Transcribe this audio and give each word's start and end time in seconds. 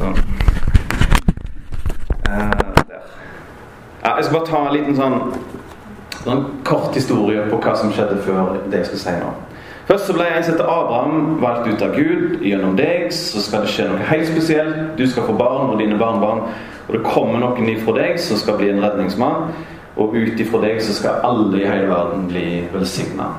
Sånn. 0.00 0.16
Uh, 2.24 2.50
der. 2.88 3.02
Ja, 4.00 4.14
jeg 4.16 4.24
skal 4.24 4.36
bare 4.38 4.48
ta 4.48 4.60
en 4.64 4.74
liten 4.78 4.96
sånn, 4.96 5.18
sånn 6.22 6.44
kort 6.64 6.96
historie 6.96 7.44
på 7.50 7.58
hva 7.60 7.74
som 7.76 7.92
skjedde 7.92 8.16
før 8.24 8.54
det 8.72 8.80
jeg 8.80 8.90
skal 8.94 9.02
si 9.02 9.16
nå. 9.20 9.32
Først 9.90 10.06
så 10.06 10.14
ble 10.14 10.28
jeg 10.30 10.44
som 10.46 10.54
heter 10.54 10.70
Abraham 10.70 11.40
valgt 11.42 11.66
ut 11.66 11.82
av 11.82 11.96
Gud. 11.98 12.38
Gjennom 12.46 12.76
deg 12.78 13.10
så 13.12 13.42
skal 13.42 13.66
det 13.66 13.72
skje 13.74 13.88
noe 13.90 14.06
helt 14.06 14.28
spesielt. 14.30 14.78
Du 14.96 15.02
skal 15.10 15.26
få 15.26 15.34
barn 15.36 15.72
og 15.72 15.80
dine 15.82 15.98
barnebarn. 15.98 16.44
Og 16.86 16.94
det 16.94 17.02
kommer 17.04 17.42
noen 17.42 17.68
ifra 17.72 17.96
deg 17.98 18.20
som 18.22 18.38
skal 18.38 18.56
bli 18.60 18.70
en 18.70 18.80
redningsmann. 18.84 19.50
Og 20.00 20.14
ut 20.14 20.40
ifra 20.40 20.62
deg 20.62 20.78
så 20.86 20.94
skal 20.94 21.24
alle 21.26 21.58
i 21.58 21.66
hele 21.66 21.90
verden 21.90 22.28
bli 22.30 22.46
velsigna. 22.72 23.32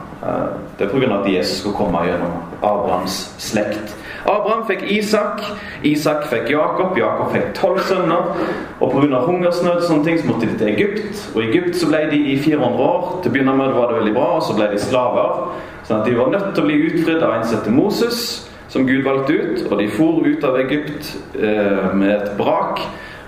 Det 0.77 0.85
er 0.85 0.91
pga. 0.91 1.21
at 1.21 1.31
Jesus 1.31 1.63
skal 1.63 1.77
komme 1.79 2.03
gjennom 2.05 2.35
Abrahams 2.59 3.23
slekt. 3.39 3.95
Abraham 4.25 4.67
fikk 4.67 4.83
Isak, 4.91 5.41
Isak 5.83 6.27
fikk 6.29 6.49
Jakob, 6.51 6.97
Jakob 6.97 7.31
fikk 7.33 7.53
tolv 7.57 7.79
sønner. 7.87 8.35
Og 8.79 8.91
pga. 8.93 9.23
hungersnød 9.25 9.71
og 9.79 9.83
sånne 9.87 10.05
ting 10.05 10.19
så 10.19 10.29
måtte 10.29 10.47
de 10.49 10.57
til 10.57 10.71
Egypt. 10.75 11.25
Og 11.35 11.43
i 11.43 11.49
Egypt 11.49 11.77
så 11.77 11.89
ble 11.89 12.05
de 12.11 12.21
i 12.33 12.37
400 12.39 12.85
år. 12.85 13.19
Til 13.21 13.31
å 13.31 13.33
begynne 13.33 13.57
med 13.57 13.75
var 13.75 13.91
det 13.91 13.99
veldig 13.99 14.15
bra, 14.15 14.29
og 14.37 14.45
så 14.45 14.55
ble 14.57 14.69
de 14.71 14.79
slaver. 14.81 15.43
Sånn 15.87 16.01
at 16.01 16.09
De 16.09 16.17
var 16.17 16.33
nødt 16.33 16.49
til 16.55 16.63
å 16.63 16.69
bli 16.69 16.81
utfridd 16.89 17.23
av 17.23 17.35
en 17.35 17.45
som 17.45 17.57
heter 17.57 17.75
Moses, 17.75 18.25
som 18.71 18.87
Gud 18.87 19.03
valgte 19.05 19.37
ut. 19.37 19.63
Og 19.69 19.77
de 19.79 19.87
for 19.91 20.25
ut 20.25 20.43
av 20.47 20.59
Egypt 20.61 21.15
eh, 21.35 21.87
med 21.93 22.11
et 22.15 22.35
brak. 22.37 22.83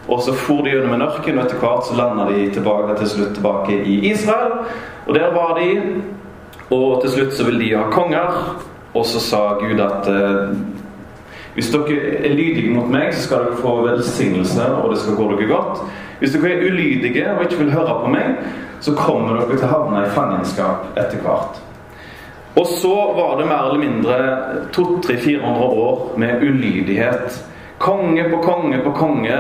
Og 0.07 0.19
så 0.21 0.33
for 0.35 0.65
de 0.65 0.73
gjennom 0.73 0.93
en 0.97 1.05
ørken, 1.05 1.37
og 1.37 1.45
etter 1.45 1.61
hvert 1.61 1.87
så 1.87 1.95
landa 1.95 2.27
de 2.31 2.49
tilbake, 2.51 2.97
til 2.99 3.09
slutt 3.09 3.37
tilbake 3.37 3.77
i 3.87 4.01
Israel. 4.11 4.65
Og 5.07 5.15
der 5.15 5.31
var 5.35 5.57
de. 5.59 5.69
Og 6.73 7.01
til 7.01 7.11
slutt 7.11 7.35
så 7.37 7.45
ville 7.47 7.61
de 7.63 7.75
ha 7.75 7.89
konger. 7.91 8.39
Og 8.93 9.05
så 9.09 9.19
sa 9.19 9.41
Gud 9.61 9.79
at 9.81 10.07
eh, 10.11 10.53
hvis 11.53 11.69
dere 11.69 11.97
er 12.25 12.33
lydige 12.33 12.73
mot 12.73 12.89
meg, 12.89 13.11
så 13.13 13.27
skal 13.27 13.45
dere 13.45 13.59
få 13.61 13.75
velsignelse, 13.85 14.65
og 14.75 14.93
det 14.93 15.01
skal 15.03 15.17
gå 15.19 15.27
dere 15.31 15.49
godt. 15.51 15.83
Hvis 16.19 16.33
dere 16.33 16.53
er 16.53 16.65
ulydige 16.71 17.27
og 17.35 17.43
ikke 17.43 17.61
vil 17.61 17.73
høre 17.73 17.99
på 18.01 18.09
meg, 18.13 18.39
så 18.81 18.95
kommer 18.97 19.37
dere 19.37 19.57
til 19.57 19.67
å 19.67 19.73
havne 19.75 20.01
i 20.05 20.11
fangenskap 20.15 20.97
etter 20.97 21.21
hvert. 21.23 21.61
Og 22.55 22.67
så 22.69 22.95
var 23.17 23.37
det 23.39 23.47
mer 23.49 23.69
eller 23.69 23.81
mindre 23.81 24.17
200-400 24.75 25.69
år 25.85 26.17
med 26.17 26.41
ulydighet. 26.41 27.39
Konge 27.81 28.27
på 28.29 28.41
konge 28.43 28.81
på 28.83 28.91
konge 28.97 29.37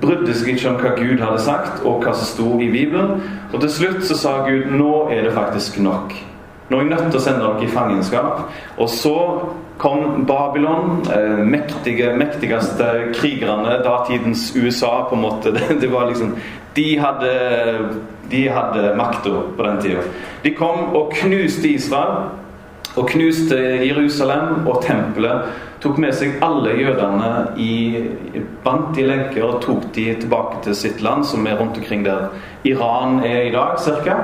brydde 0.00 0.34
seg 0.36 0.54
ikke 0.54 0.68
om 0.70 0.80
hva 0.80 0.90
Gud 0.96 1.22
hadde 1.24 1.44
sagt, 1.44 1.84
og 1.84 2.04
hva 2.04 2.12
som 2.16 2.28
sto 2.28 2.50
i 2.60 2.70
Bibelen. 2.72 3.20
Og 3.52 3.60
til 3.60 3.72
slutt 3.76 4.04
så 4.08 4.16
sa 4.16 4.34
Gud 4.48 4.72
nå 4.72 5.08
er 5.12 5.24
det 5.26 5.36
faktisk 5.36 5.80
nok. 5.84 6.14
Nå 6.70 6.78
er 6.78 6.84
jeg 6.84 6.90
nødt 6.92 7.08
til 7.10 7.18
å 7.18 7.22
sende 7.24 7.42
dere 7.42 7.66
i 7.66 7.70
fangenskap. 7.70 8.42
Og 8.78 8.90
så 8.94 9.16
kom 9.80 10.24
Babylon, 10.28 11.00
eh, 11.10 11.40
mektige, 11.42 12.12
mektigste 12.16 12.90
krigerne, 13.16 13.80
datidens 13.82 14.52
USA, 14.54 15.08
på 15.08 15.18
en 15.18 15.24
måte. 15.24 15.50
Det, 15.56 15.80
det 15.80 15.92
var 15.92 16.06
liksom 16.06 16.36
De 16.76 16.98
hadde, 16.98 17.30
de 18.30 18.44
hadde 18.48 18.92
makta 18.96 19.32
på 19.56 19.64
den 19.66 19.80
tida. 19.82 20.04
De 20.44 20.52
kom 20.54 20.94
og 20.94 21.10
knuste 21.18 21.66
Israel 21.68 22.30
og 22.96 23.08
knuste 23.10 23.58
Jerusalem 23.82 24.68
og 24.68 24.84
tempelet. 24.86 25.50
Tok 25.82 25.98
med 25.98 26.14
seg 26.14 26.38
alle 26.44 26.76
jødene 26.76 27.30
i 27.58 28.04
bandt 28.62 28.98
i 29.00 29.06
lenker 29.08 29.46
og 29.46 29.60
tok 29.64 29.88
de 29.96 30.10
tilbake 30.20 30.62
til 30.66 30.76
sitt 30.76 31.02
land, 31.02 31.24
som 31.26 31.46
er 31.46 31.58
rundt 31.58 31.78
omkring 31.80 32.04
der 32.06 32.28
Iran 32.68 33.22
er 33.24 33.48
i 33.48 33.52
dag, 33.54 33.78
ca. 33.80 34.16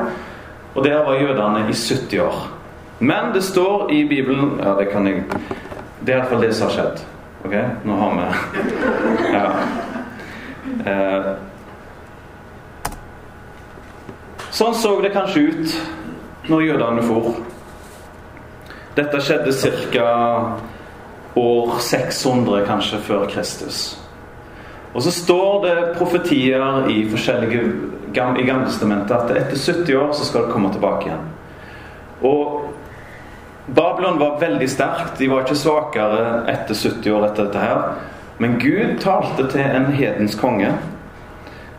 Og 0.76 0.84
der 0.84 1.04
var 1.04 1.16
jødene 1.16 1.64
i 1.70 1.72
70 1.72 2.18
år. 2.20 2.46
Men 2.98 3.32
det 3.34 3.44
står 3.44 3.90
i 3.90 4.08
Bibelen 4.08 4.60
Ja, 4.60 4.74
det 4.78 4.90
kan 4.92 5.06
jeg 5.06 5.24
Det 6.06 6.14
er 6.14 6.18
iallfall 6.18 6.42
det 6.42 6.54
som 6.54 6.68
har 6.68 6.74
skjedd. 6.74 7.00
Ok, 7.44 7.54
nå 7.84 7.96
har 7.96 8.10
vi 8.16 8.22
Ja. 9.32 9.50
Eh. 10.86 11.34
Sånn 14.50 14.74
så 14.74 15.00
det 15.02 15.12
kanskje 15.12 15.40
ut 15.40 15.74
når 16.48 16.62
jødene 16.62 17.02
for. 17.02 17.34
Dette 18.96 19.20
skjedde 19.20 19.52
ca. 19.92 20.52
år 21.36 21.78
600 21.78 22.64
kanskje 22.66 22.98
før 23.04 23.26
Kristus. 23.28 23.98
Og 24.94 25.02
så 25.02 25.10
står 25.10 25.66
det 25.66 25.98
profetier 25.98 26.88
i 26.88 27.02
forskjellige 27.10 27.64
i 28.16 28.46
Gamletestamentet 28.46 29.16
at 29.16 29.30
etter 29.36 29.56
70 29.56 29.96
år 29.96 30.12
så 30.12 30.24
skal 30.24 30.46
det 30.46 30.52
komme 30.52 30.72
tilbake 30.72 31.08
igjen. 31.08 31.24
Og 32.24 32.62
Babylon 33.66 34.18
var 34.18 34.38
veldig 34.40 34.68
sterkt. 34.70 35.18
De 35.18 35.30
var 35.30 35.44
ikke 35.44 35.58
svakere 35.58 36.26
etter 36.52 36.74
70 36.74 37.10
år 37.12 37.26
etter 37.28 37.48
dette 37.48 37.64
her. 37.64 37.82
Men 38.38 38.58
Gud 38.62 38.98
talte 39.02 39.48
til 39.50 39.64
en 39.64 39.90
hedens 39.96 40.36
konge. 40.38 40.72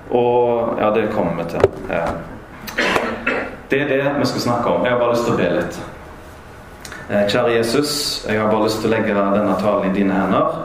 Og 0.09 0.77
Ja, 0.79 0.91
det 0.93 1.09
kommer 1.11 1.43
vi 1.43 1.49
til. 1.49 1.61
Det 3.71 3.81
er 3.81 3.87
det 3.87 4.19
vi 4.19 4.25
skal 4.25 4.41
snakke 4.41 4.69
om. 4.69 4.83
Jeg 4.85 4.91
har 4.91 4.99
bare 4.99 5.13
lyst 5.13 5.25
til 5.25 5.33
å 5.33 5.37
be 5.37 5.49
litt. 5.57 5.79
Eh, 7.09 7.23
kjære 7.27 7.55
Jesus, 7.55 8.25
jeg 8.29 8.39
har 8.39 8.51
bare 8.51 8.63
lyst 8.63 8.81
til 8.81 8.89
å 8.89 8.93
legge 8.93 9.15
denne 9.15 9.55
talen 9.59 9.89
i 9.89 9.95
dine 9.95 10.13
hender. 10.13 10.55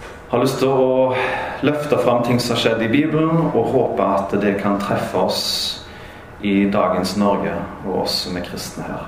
Jeg 0.00 0.30
har 0.30 0.40
lyst 0.40 0.58
til 0.58 0.68
å 0.68 1.14
løfte 1.62 1.98
fram 1.98 2.22
ting 2.24 2.40
som 2.40 2.56
har 2.56 2.62
skjedd 2.62 2.82
i 2.82 2.88
Bibelen, 2.92 3.50
og 3.52 3.70
håpe 3.72 4.08
at 4.18 4.34
det 4.42 4.56
kan 4.62 4.80
treffe 4.80 5.18
oss 5.18 5.44
i 6.40 6.66
dagens 6.72 7.16
Norge 7.16 7.54
og 7.86 8.02
oss 8.02 8.18
som 8.26 8.36
er 8.36 8.44
kristne 8.44 8.84
her. 8.88 9.06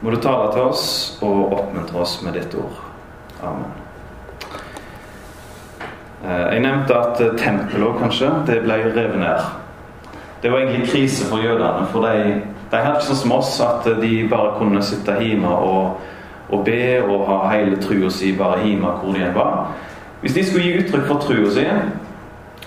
Må 0.00 0.14
du 0.14 0.16
tale 0.16 0.48
til 0.54 0.70
oss 0.70 0.84
og 1.20 1.52
oppmuntre 1.52 2.00
oss 2.00 2.20
med 2.24 2.38
ditt 2.38 2.54
ord. 2.56 2.78
Amen. 3.44 3.68
Eh, 6.24 6.46
jeg 6.54 6.62
nevnte 6.64 6.96
at 6.96 7.20
tempelet 7.40 8.00
kanskje, 8.00 8.30
det 8.48 8.62
ble 8.64 8.80
revet 8.94 9.20
ned. 9.20 9.50
Det 10.40 10.52
var 10.52 10.62
egentlig 10.62 10.88
krise 10.88 11.28
for 11.28 11.44
jødene, 11.44 11.84
for 11.92 12.08
de 12.08 12.40
de 12.70 12.78
er 12.78 12.92
ikke 12.94 13.08
sånn 13.08 13.18
som 13.18 13.32
oss 13.34 13.56
at 13.64 13.86
de 13.98 14.10
bare 14.30 14.52
kunne 14.54 14.82
sitte 14.86 15.16
hjemme 15.18 15.50
og, 15.50 16.02
og 16.54 16.60
be 16.66 17.00
og 17.02 17.24
ha 17.26 17.38
hele 17.50 17.80
trua 17.82 18.10
si 18.14 18.30
bare 18.38 18.62
hjemme 18.62 18.92
hvor 19.00 19.16
de 19.16 19.30
var. 19.34 19.72
Hvis 20.20 20.36
de 20.36 20.44
skulle 20.44 20.66
gi 20.66 20.78
uttrykk 20.82 21.06
for 21.08 21.22
trua 21.24 21.50
si, 21.54 21.64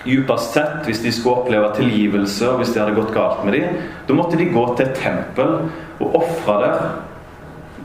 djupest 0.04 0.56
sett, 0.56 0.80
hvis 0.88 1.02
de 1.04 1.12
skulle 1.14 1.42
oppleve 1.42 1.70
tilgivelse, 1.76 2.48
og 2.50 2.60
hvis 2.60 2.74
det 2.74 2.82
hadde 2.82 2.96
gått 2.98 3.14
galt 3.14 3.44
med 3.46 3.56
dem, 3.56 3.78
da 4.08 4.16
måtte 4.16 4.38
de 4.40 4.50
gå 4.52 4.64
til 4.74 4.88
et 4.88 4.98
tempel 4.98 5.54
og 6.00 6.18
ofre 6.20 6.58
der. 6.64 6.82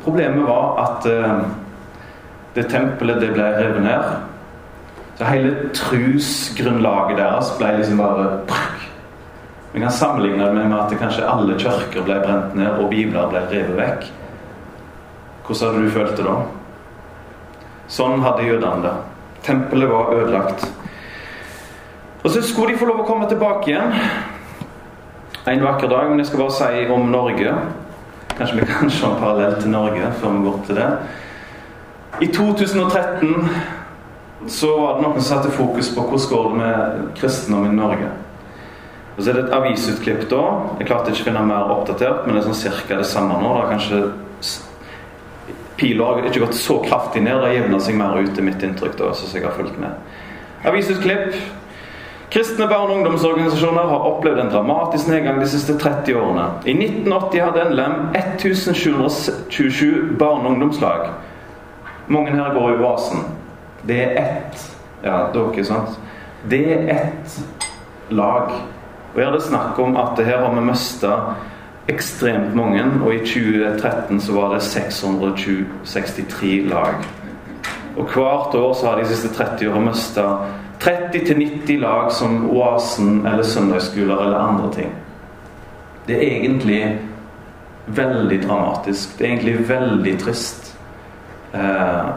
Problemet 0.03 0.47
var 0.47 0.81
at 0.83 1.07
uh, 1.11 1.45
det 2.55 2.65
tempelet 2.71 3.21
det 3.21 3.33
ble 3.35 3.45
revet 3.59 3.85
ned. 3.85 4.09
Så 5.19 5.27
hele 5.27 5.55
trusgrunnlaget 5.75 7.19
deres 7.19 7.53
ble 7.59 7.73
liksom 7.77 7.99
bare 8.01 8.29
vi 9.71 9.79
kan 9.79 9.91
sammenligne 9.91 10.45
det 10.45 10.53
med 10.53 10.79
at 10.79 10.89
det 10.89 10.97
kanskje 10.97 11.27
alle 11.29 11.53
kirker 11.59 12.01
ble 12.01 12.15
brent 12.23 12.55
ned, 12.57 12.71
og 12.81 12.89
bibler 12.89 13.29
ble 13.29 13.43
revet 13.51 13.77
vekk. 13.77 14.07
Hvordan 15.45 15.67
hadde 15.67 15.83
du 15.85 15.91
følt 15.93 16.17
det 16.17 16.25
da? 16.25 16.37
Sånn 17.89 18.23
hadde 18.25 18.47
jødene 18.47 18.85
det. 18.85 18.93
Tempelet 19.43 19.89
var 19.89 20.13
ødelagt. 20.13 20.65
Og 22.23 22.29
så 22.29 22.41
skulle 22.43 22.73
de 22.73 22.79
få 22.79 22.89
lov 22.89 23.03
å 23.03 23.07
komme 23.07 23.29
tilbake 23.29 23.71
igjen 23.71 23.93
en 25.47 25.63
vakker 25.63 25.89
dag. 25.89 26.09
Men 26.09 26.19
jeg 26.19 26.27
skal 26.29 26.43
bare 26.43 26.57
si 26.57 26.87
om 26.93 27.09
Norge. 27.11 27.55
Kanskje 28.37 28.59
vi 28.59 28.69
kan 28.69 28.91
se 28.91 29.05
en 29.07 29.19
parallell 29.19 29.57
til 29.61 29.71
Norge 29.73 30.13
før 30.21 30.35
vi 30.35 30.45
går 30.47 30.61
til 30.67 30.79
det. 30.79 30.89
I 32.21 32.27
2013 32.35 33.49
så 34.47 34.71
var 34.79 34.95
det 34.95 35.03
noen 35.03 35.19
som 35.19 35.27
satte 35.27 35.51
fokus 35.51 35.91
på 35.95 36.03
hvordan 36.07 36.29
går 36.31 36.49
det 36.49 36.57
med 36.61 37.05
kristendom 37.19 37.67
i 37.67 37.75
Norge. 37.75 38.09
Og 39.17 39.23
så 39.23 39.31
er 39.31 39.35
det 39.35 39.43
et 39.45 39.55
avisutklipp 39.55 40.29
da. 40.31 40.43
Jeg 40.79 40.87
klarte 40.87 41.11
ikke 41.11 41.25
å 41.25 41.27
finne 41.27 41.43
mer 41.47 41.71
oppdatert, 41.73 42.25
men 42.25 42.35
det 42.35 42.41
er 42.41 42.47
sånn 42.47 42.61
cirka 42.61 42.99
det 43.01 43.07
samme 43.07 43.35
nå. 43.41 43.49
Det 43.57 43.63
er 43.65 43.73
kanskje 43.73 43.99
Pila 45.79 46.05
har 46.05 46.27
ikke 46.27 46.43
gått 46.43 46.59
så 46.59 46.79
kraftig 46.83 47.23
ned. 47.23 47.39
Det 47.43 47.53
jevner 47.55 47.83
seg 47.83 47.97
mer 47.99 48.19
ut, 48.19 48.37
i 48.37 48.45
mitt 48.45 48.63
inntrykk, 48.63 48.97
da, 48.99 49.13
synes 49.15 49.35
jeg 49.35 49.45
har 49.45 49.55
fulgt 49.57 49.79
med. 49.79 49.95
Avisutklipp. 50.67 51.33
Kristne 52.29 52.67
barne- 52.69 52.93
og 52.93 52.99
ungdomsorganisasjoner 52.99 53.87
har 53.89 54.07
opplevd 54.11 54.43
en 54.43 54.51
dramatisk 54.53 55.07
nedgang 55.09 55.39
de 55.41 55.47
siste 55.49 55.77
30 55.79 56.19
årene. 56.19 56.45
I 56.65 56.75
1980 56.77 57.41
hadde 57.41 57.63
NLM 57.69 57.95
1727 58.13 60.17
barne- 60.19 60.45
og 60.45 60.51
ungdomslag. 60.51 61.09
Mange 62.07 62.31
her 62.31 62.53
går 62.53 62.75
i 62.75 62.83
oasen. 62.83 63.25
Det 63.87 64.03
er 64.03 64.21
ett 64.21 64.67
Ja, 65.03 65.29
dere, 65.33 65.63
sant? 65.63 65.99
Det 66.49 66.73
er 66.73 66.89
ett 66.91 67.39
lag 68.09 68.51
og 69.13 69.19
her 69.19 69.31
er 69.31 69.37
det 69.37 69.45
snakk 69.45 69.79
om 69.81 69.97
at 69.97 70.19
her 70.21 70.43
har 70.43 70.53
vi 70.53 70.63
mista 70.63 71.13
ekstremt 71.89 72.55
mange, 72.55 72.83
og 73.03 73.13
i 73.13 73.17
2013 73.17 74.21
så 74.21 74.33
var 74.33 74.53
det 74.53 74.61
663 74.63 76.69
lag. 76.69 76.93
Og 77.97 78.05
hvert 78.13 78.55
år 78.55 78.73
så 78.73 78.87
har 78.87 78.99
de 78.99 79.07
siste 79.09 79.33
30 79.33 79.71
åra 79.71 79.79
mista 79.79 80.25
30-90 80.79 81.81
lag 81.81 82.11
som 82.11 82.49
Oasen 82.49 83.27
eller 83.27 83.43
søndagsskoler 83.43 84.25
eller 84.25 84.37
andre 84.37 84.73
ting. 84.73 84.93
Det 86.07 86.15
er 86.15 86.39
egentlig 86.39 86.99
veldig 87.87 88.43
dramatisk. 88.47 89.17
Det 89.17 89.25
er 89.25 89.31
egentlig 89.31 89.69
veldig 89.69 90.19
trist. 90.19 90.77
Eh, 91.53 92.09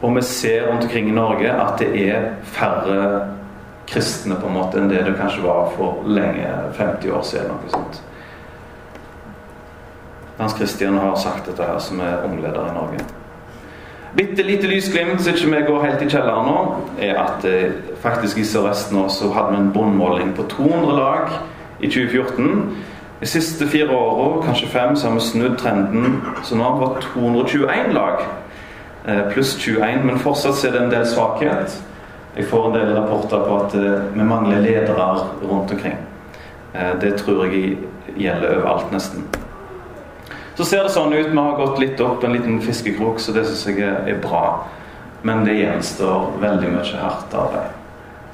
Og 0.00 0.16
vi 0.16 0.22
ser 0.22 0.68
rundt 0.68 0.84
omkring 0.84 1.08
i 1.08 1.12
Norge 1.12 1.52
at 1.52 1.78
det 1.78 2.08
er 2.08 2.22
færre 2.42 3.26
kristne 3.90 4.36
på 4.38 4.46
en 4.46 4.54
måte 4.54 4.78
enn 4.78 4.90
det 4.90 5.02
det 5.06 5.16
kanskje 5.18 5.42
var 5.44 5.72
for 5.76 6.04
lenge, 6.06 6.46
50 6.78 7.12
år 7.12 7.22
siden. 7.26 7.48
noe 7.48 7.70
sånt. 7.72 8.02
Hans 10.38 10.56
Christian 10.56 10.98
har 10.98 11.16
sagt 11.16 11.46
dette 11.46 11.62
her, 11.62 11.78
som 11.78 12.00
er 12.00 12.24
ungleder 12.24 12.70
i 12.70 12.74
Norge. 12.74 13.02
Bitte 14.16 14.42
lite 14.42 14.66
lysglimt, 14.66 15.20
så 15.22 15.30
ikke 15.30 15.50
vi 15.56 15.66
går 15.66 15.84
helt 15.84 16.02
i 16.02 16.08
kjelleren 16.10 16.46
nå, 16.46 16.62
er 16.98 17.18
at 17.20 17.44
eh, 17.44 17.74
faktisk 18.02 18.38
i 18.38 18.44
Sør-Vest 18.44 18.90
nå 18.92 19.04
så 19.12 19.30
hadde 19.34 19.52
vi 19.52 19.60
en 19.60 19.72
båndmåling 19.74 20.32
på 20.34 20.48
200 20.50 20.96
lag 20.96 21.34
i 21.80 21.90
2014. 21.90 22.76
De 23.20 23.26
siste 23.28 23.68
fire 23.68 23.92
åra, 23.94 24.40
kanskje 24.46 24.68
fem, 24.72 24.96
så 24.96 25.08
har 25.08 25.14
vi 25.14 25.20
snudd 25.20 25.58
trenden. 25.60 26.22
Så 26.42 26.56
nå 26.56 26.64
har 26.64 26.78
vi 26.78 26.86
fått 26.86 27.06
221 27.12 27.92
lag. 27.94 28.24
Eh, 29.06 29.22
pluss 29.32 29.54
21. 29.60 30.04
Men 30.04 30.18
fortsatt 30.18 30.64
er 30.64 30.72
det 30.72 30.82
en 30.82 30.92
del 30.94 31.06
svakhet. 31.06 31.76
Jeg 32.34 32.46
får 32.46 32.66
en 32.66 32.76
del 32.78 32.94
rapporter 32.94 33.42
på 33.46 33.56
at 33.64 33.74
eh, 33.74 34.02
vi 34.14 34.24
mangler 34.24 34.62
ledere 34.62 35.06
rundt 35.42 35.72
omkring. 35.72 35.96
Eh, 36.72 36.92
det 37.00 37.16
tror 37.18 37.46
jeg 37.46 37.78
gjelder 38.16 38.60
overalt, 38.60 38.92
nesten. 38.94 39.26
Så 40.54 40.64
ser 40.64 40.84
det 40.84 40.92
sånn 40.94 41.12
ut. 41.14 41.32
Vi 41.32 41.38
har 41.38 41.58
gått 41.58 41.80
litt 41.82 42.00
opp 42.04 42.24
en 42.24 42.36
liten 42.36 42.60
fiskekrok, 42.62 43.18
så 43.20 43.34
det 43.34 43.46
syns 43.48 43.66
jeg 43.66 43.82
er 43.82 44.22
bra. 44.22 44.68
Men 45.22 45.44
det 45.44 45.58
gjenstår 45.58 46.30
veldig 46.40 46.72
mye 46.74 47.02
hardt 47.02 47.34
arbeid 47.36 47.76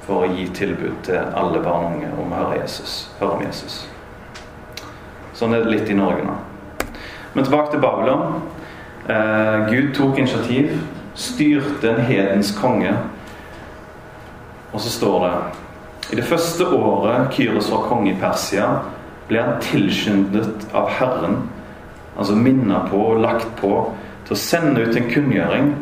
for 0.07 0.23
å 0.23 0.31
gi 0.31 0.45
tilbud 0.55 1.01
til 1.09 1.19
alle 1.19 1.61
barn 1.65 1.89
og 1.89 1.97
unge 1.97 2.11
om 2.23 2.31
å 2.31 2.43
høre, 2.45 2.61
Jesus, 2.61 3.09
høre 3.19 3.39
om 3.39 3.43
Jesus. 3.43 3.81
Sånn 5.35 5.57
er 5.57 5.65
det 5.65 5.73
litt 5.73 5.91
i 5.91 5.97
Norge 5.99 6.23
nå. 6.25 6.37
Men 7.35 7.45
tilbake 7.45 7.73
til 7.73 7.83
Babylon. 7.83 8.43
Eh, 9.09 9.67
Gud 9.71 9.91
tok 9.97 10.19
initiativ, 10.19 10.77
styrte 11.15 11.91
en 11.91 12.07
hedens 12.07 12.53
konge. 12.57 12.95
Og 14.77 14.81
så 14.85 14.91
står 14.93 15.23
det 15.25 15.37
I 16.13 16.17
det 16.19 16.25
første 16.29 16.67
året 16.69 17.31
Kyros 17.33 17.71
var 17.73 17.87
konge 17.89 18.11
i 18.13 18.19
Persia, 18.21 18.67
ble 19.31 19.41
han 19.41 19.63
tilskyndet 19.65 20.67
av 20.77 20.91
Herren, 20.93 21.39
altså 22.13 22.37
minnet 22.37 22.91
på 22.91 23.01
og 23.15 23.23
lagt 23.25 23.49
på, 23.57 23.71
til 24.27 24.37
å 24.37 24.39
sende 24.39 24.85
ut 24.85 24.99
en 25.01 25.09
kunngjøring 25.09 25.73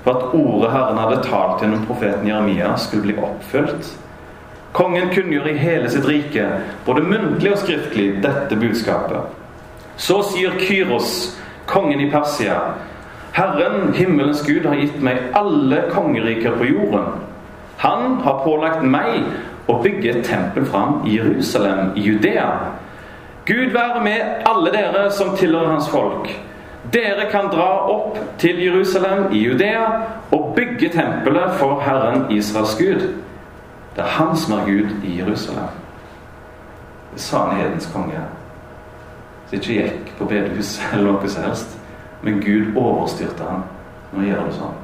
for 0.00 0.16
at 0.16 0.34
ordet 0.34 0.72
Herren 0.74 0.98
hadde 0.98 1.22
talt 1.28 1.62
gjennom 1.62 1.86
profeten 1.86 2.26
Jeremia, 2.26 2.74
skulle 2.74 3.06
bli 3.06 3.16
oppfylt. 3.22 3.94
Kongen 4.74 5.14
kunngjør 5.14 5.46
i 5.52 5.56
hele 5.62 5.94
sitt 5.94 6.10
rike, 6.10 6.50
både 6.90 7.06
muntlig 7.06 7.54
og 7.54 7.62
skriftlig, 7.62 8.10
dette 8.26 8.58
budskapet. 8.58 9.30
Så 9.94 10.24
sier 10.34 10.58
Kyros, 10.58 11.36
kongen 11.70 12.02
i 12.02 12.10
Persia, 12.10 12.58
Herren, 13.38 13.92
himmelens 13.94 14.42
Gud, 14.42 14.66
har 14.66 14.80
gitt 14.82 14.98
meg 15.06 15.30
alle 15.38 15.84
kongeriker 15.94 16.58
på 16.58 16.72
jorden. 16.74 17.29
Han 17.80 18.20
har 18.20 18.42
pålagt 18.44 18.82
meg 18.84 19.22
å 19.70 19.78
bygge 19.80 20.10
et 20.12 20.26
tempel 20.28 20.66
fram 20.68 21.00
i 21.08 21.14
Jerusalem, 21.16 21.94
i 21.96 22.02
Judea. 22.04 22.50
Gud 23.48 23.72
være 23.72 24.02
med 24.04 24.44
alle 24.48 24.72
dere 24.74 25.06
som 25.16 25.32
tilhører 25.36 25.72
hans 25.72 25.88
folk. 25.88 26.28
Dere 26.92 27.30
kan 27.32 27.48
dra 27.52 27.70
opp 27.92 28.18
til 28.40 28.60
Jerusalem 28.60 29.30
i 29.32 29.40
Judea 29.46 29.86
og 30.32 30.52
bygge 30.56 30.90
tempelet 30.92 31.56
for 31.60 31.80
Herren 31.80 32.26
Israels 32.32 32.76
Gud. 32.76 33.06
Det 33.96 34.04
er 34.04 34.12
han 34.18 34.36
som 34.36 34.58
er 34.58 34.68
Gud 34.68 35.04
i 35.04 35.16
Jerusalem. 35.18 35.72
Det 37.14 37.20
sa 37.20 37.46
han 37.46 37.62
hedens 37.62 37.88
konge. 37.94 38.20
Som 39.48 39.58
ikke 39.58 39.80
gikk 39.80 40.12
på 40.18 40.28
bedehus 40.28 40.76
eller 40.92 41.12
noe 41.14 41.32
som 41.32 41.48
helst. 41.48 41.80
Men 42.22 42.44
Gud 42.44 42.76
overstyrte 42.76 43.48
han 43.48 43.64
Nå 44.10 44.24
gjør 44.26 44.48
det 44.48 44.54
sånn. 44.56 44.78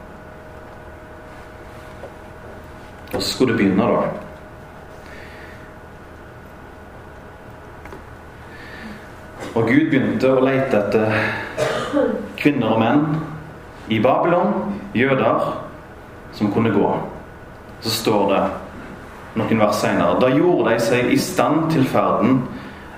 Så 3.13 3.21
skulle 3.21 3.55
det 3.55 3.63
begynne, 3.63 3.87
da. 3.87 4.27
Og 9.57 9.71
Gud 9.71 9.89
begynte 9.89 10.35
å 10.35 10.43
lete 10.45 10.83
etter 10.83 11.15
kvinner 12.37 12.75
og 12.75 12.83
menn 12.83 13.05
i 13.89 14.01
Babylon, 14.05 14.75
jøder, 14.97 15.47
som 16.37 16.53
kunne 16.53 16.75
gå. 16.75 16.91
Så 17.81 17.95
står 18.03 18.27
det 18.35 18.43
noen 19.41 19.63
vers 19.63 19.81
senere. 19.81 20.19
Da 20.21 20.29
gjorde 20.33 20.75
de 20.75 20.83
seg 20.85 21.13
i 21.13 21.19
stand 21.21 21.71
til 21.73 21.87
ferden 21.89 22.43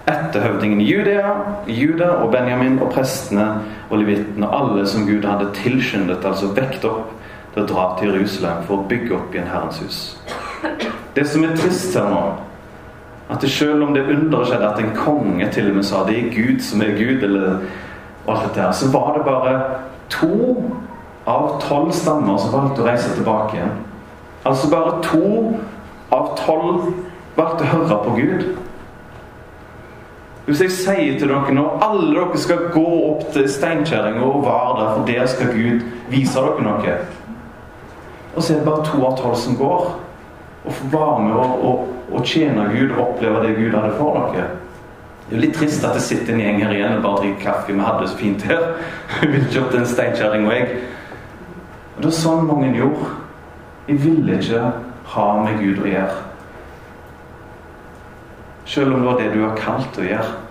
etter 0.08 0.42
høvdingen 0.42 0.80
i 0.80 0.88
Judea, 0.88 1.34
Juda 1.68 2.14
og 2.22 2.32
Benjamin 2.32 2.78
og 2.80 2.94
prestene 2.94 3.46
og 3.90 4.00
levitene, 4.00 4.48
alle 4.48 4.86
som 4.88 5.06
Gud 5.06 5.26
hadde 5.28 5.50
tilskyndet, 5.60 6.24
altså 6.24 6.50
vekt 6.56 6.86
opp 6.88 7.12
til 7.58 7.68
dra 7.74 7.88
til 7.98 8.12
Jerusalem 8.14 8.62
for 8.68 8.78
å 8.78 8.88
bygge 8.90 9.16
opp 9.16 9.34
igjen 9.34 9.50
Herrens 9.50 9.80
hus. 9.82 9.98
Det 11.14 11.26
som 11.26 11.44
er 11.44 11.56
trist 11.58 11.96
her 11.98 12.06
nå, 12.12 12.22
at 13.28 13.44
selv 13.50 13.84
om 13.84 13.94
det 13.94 14.06
underet 14.08 14.48
skjedde 14.48 14.68
at 14.68 14.78
en 14.80 14.94
konge 14.96 15.48
til 15.52 15.70
og 15.70 15.80
med 15.80 15.86
sa 15.86 16.04
det 16.06 16.16
er 16.18 16.30
Gud 16.32 16.62
som 16.64 16.82
er 16.82 16.94
Gud, 16.96 17.24
eller 17.26 17.58
alt 18.28 18.46
dette 18.46 18.62
her, 18.62 18.72
så 18.72 18.90
var 18.92 19.16
det 19.16 19.24
bare 19.26 19.56
to 20.12 20.54
av 21.28 21.58
tolv 21.60 21.92
stammer 21.92 22.38
som 22.40 22.54
valgte 22.54 22.84
å 22.84 22.86
reise 22.88 23.10
tilbake 23.16 23.58
igjen. 23.58 23.74
Altså 24.48 24.70
bare 24.72 24.96
to 25.04 25.58
av 26.14 26.32
tolv 26.38 26.88
valgte 27.36 27.66
å 27.66 27.72
høre 27.74 28.00
på 28.06 28.14
Gud. 28.16 28.48
Hvis 30.48 30.62
jeg 30.64 30.72
sier 30.72 31.18
til 31.20 31.28
dere 31.28 31.52
nå 31.52 31.66
alle 31.84 32.14
dere 32.14 32.40
skal 32.40 32.70
gå 32.72 32.86
opp 33.10 33.26
til 33.34 33.44
Steinkjerringa 33.52 34.24
og 34.24 34.46
være 34.46 34.78
der, 34.78 34.92
for 34.94 35.10
der 35.10 35.26
skal 35.28 35.52
Gud 35.52 35.84
vise 36.08 36.40
dere 36.40 36.64
noe 36.64 36.94
Og 38.34 38.42
så 38.42 38.54
er 38.54 38.60
det 38.60 38.68
bare 38.68 38.84
to 38.86 39.00
av 39.06 39.16
tolv 39.18 39.36
som 39.40 39.56
går. 39.58 39.90
Og 40.64 40.74
får 40.74 40.90
være 40.92 41.20
med 41.24 41.36
og, 41.38 41.64
og, 41.64 41.86
og 42.12 42.24
tjene 42.26 42.66
Gud 42.72 42.90
og 42.96 43.04
oppleve 43.08 43.44
det 43.46 43.56
Gud 43.56 43.76
hadde 43.76 43.94
for 43.98 44.18
dere. 44.18 44.48
Det 45.28 45.36
er 45.36 45.40
jo 45.40 45.44
litt 45.44 45.56
trist 45.58 45.84
at 45.84 45.96
det 45.96 46.02
sitter 46.06 46.32
en 46.32 46.40
gjeng 46.40 46.62
her 46.62 46.72
igjen 46.72 46.98
og 46.98 47.04
bare 47.04 47.22
drikker 47.22 47.42
kaffe. 47.42 47.72
Vi 47.72 47.84
hadde 47.84 48.04
det 48.04 48.10
så 48.12 48.20
fint 48.20 48.44
her. 48.48 48.62
Vi 49.20 49.42
ikke 49.44 49.64
en 49.76 49.88
Steinkjerring 49.88 50.46
og 50.48 50.54
jeg. 50.56 50.78
Og 51.96 52.04
det 52.04 52.08
er 52.08 52.16
sånn 52.16 52.46
mange 52.48 52.70
gjorde. 52.76 53.10
De 53.88 53.96
ville 54.00 54.38
ikke 54.38 54.62
ha 55.14 55.28
med 55.42 55.60
Gud 55.60 55.82
å 55.84 55.88
gjøre. 55.88 56.24
Selv 58.68 58.92
om 58.92 59.00
det 59.00 59.08
var 59.08 59.20
det 59.20 59.30
du 59.32 59.40
var 59.42 59.56
kalt 59.60 60.00
å 60.00 60.04
gjøre. 60.04 60.47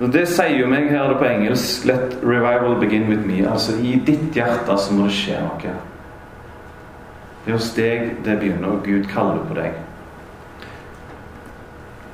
Og 0.00 0.12
Det 0.12 0.24
sier 0.28 0.56
jo 0.56 0.68
meg 0.70 0.88
her 0.88 1.02
er 1.02 1.12
det 1.12 1.18
på 1.20 1.28
engelsk 1.28 1.84
Let 1.88 2.16
revival 2.24 2.78
begin 2.80 3.08
with 3.10 3.26
me. 3.28 3.42
Altså 3.44 3.76
I 3.76 3.98
ditt 4.06 4.32
hjerte 4.34 4.76
så 4.80 4.96
må 4.96 5.10
det 5.10 5.16
skje 5.18 5.42
noe. 5.44 5.74
Det 7.44 7.52
er 7.52 7.56
hos 7.56 7.70
deg 7.76 8.08
det 8.24 8.38
begynner, 8.40 8.76
og 8.76 8.84
Gud 8.84 9.04
kaller 9.12 9.44
på 9.48 9.56
deg. 9.58 9.76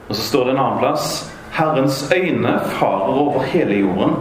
Og 0.08 0.14
så 0.14 0.22
står 0.22 0.44
det 0.44 0.54
en 0.54 0.62
annen 0.64 0.82
plass 0.82 1.32
Herrens 1.56 2.02
øyne 2.12 2.58
farer 2.76 3.14
over 3.16 3.42
hele 3.42 3.78
jorden, 3.80 4.16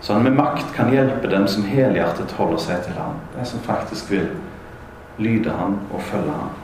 så 0.00 0.14
han 0.14 0.24
med 0.24 0.38
makt 0.38 0.72
kan 0.74 0.90
hjelpe 0.90 1.30
dem 1.30 1.44
som 1.46 1.66
helhjertet 1.68 2.32
holder 2.38 2.62
seg 2.62 2.86
til 2.86 2.96
ham. 2.96 3.18
De 3.34 3.44
som 3.46 3.60
faktisk 3.66 4.10
vil 4.10 4.30
lyde 5.18 5.50
ham 5.50 5.76
og 5.92 6.00
følge 6.02 6.32
ham. 6.32 6.61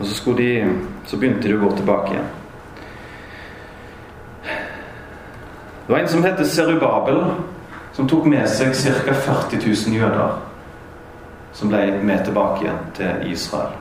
Og 0.00 0.06
så, 0.06 0.32
de, 0.32 0.50
så 1.04 1.16
begynte 1.20 1.48
de 1.48 1.56
å 1.58 1.60
gå 1.60 1.70
tilbake 1.76 2.14
igjen. 2.14 2.28
Det 5.86 5.92
var 5.92 6.00
en 6.00 6.08
som 6.08 6.24
het 6.24 6.40
Serubabel, 6.48 7.18
som 7.92 8.08
tok 8.08 8.24
med 8.30 8.48
seg 8.48 8.72
ca. 9.04 9.12
40 9.12 9.60
000 9.60 9.98
jøder. 9.98 10.38
Som 11.52 11.68
ble 11.68 11.82
med 12.00 12.24
tilbake 12.24 12.64
igjen 12.64 12.80
til 12.96 13.32
Israel. 13.34 13.76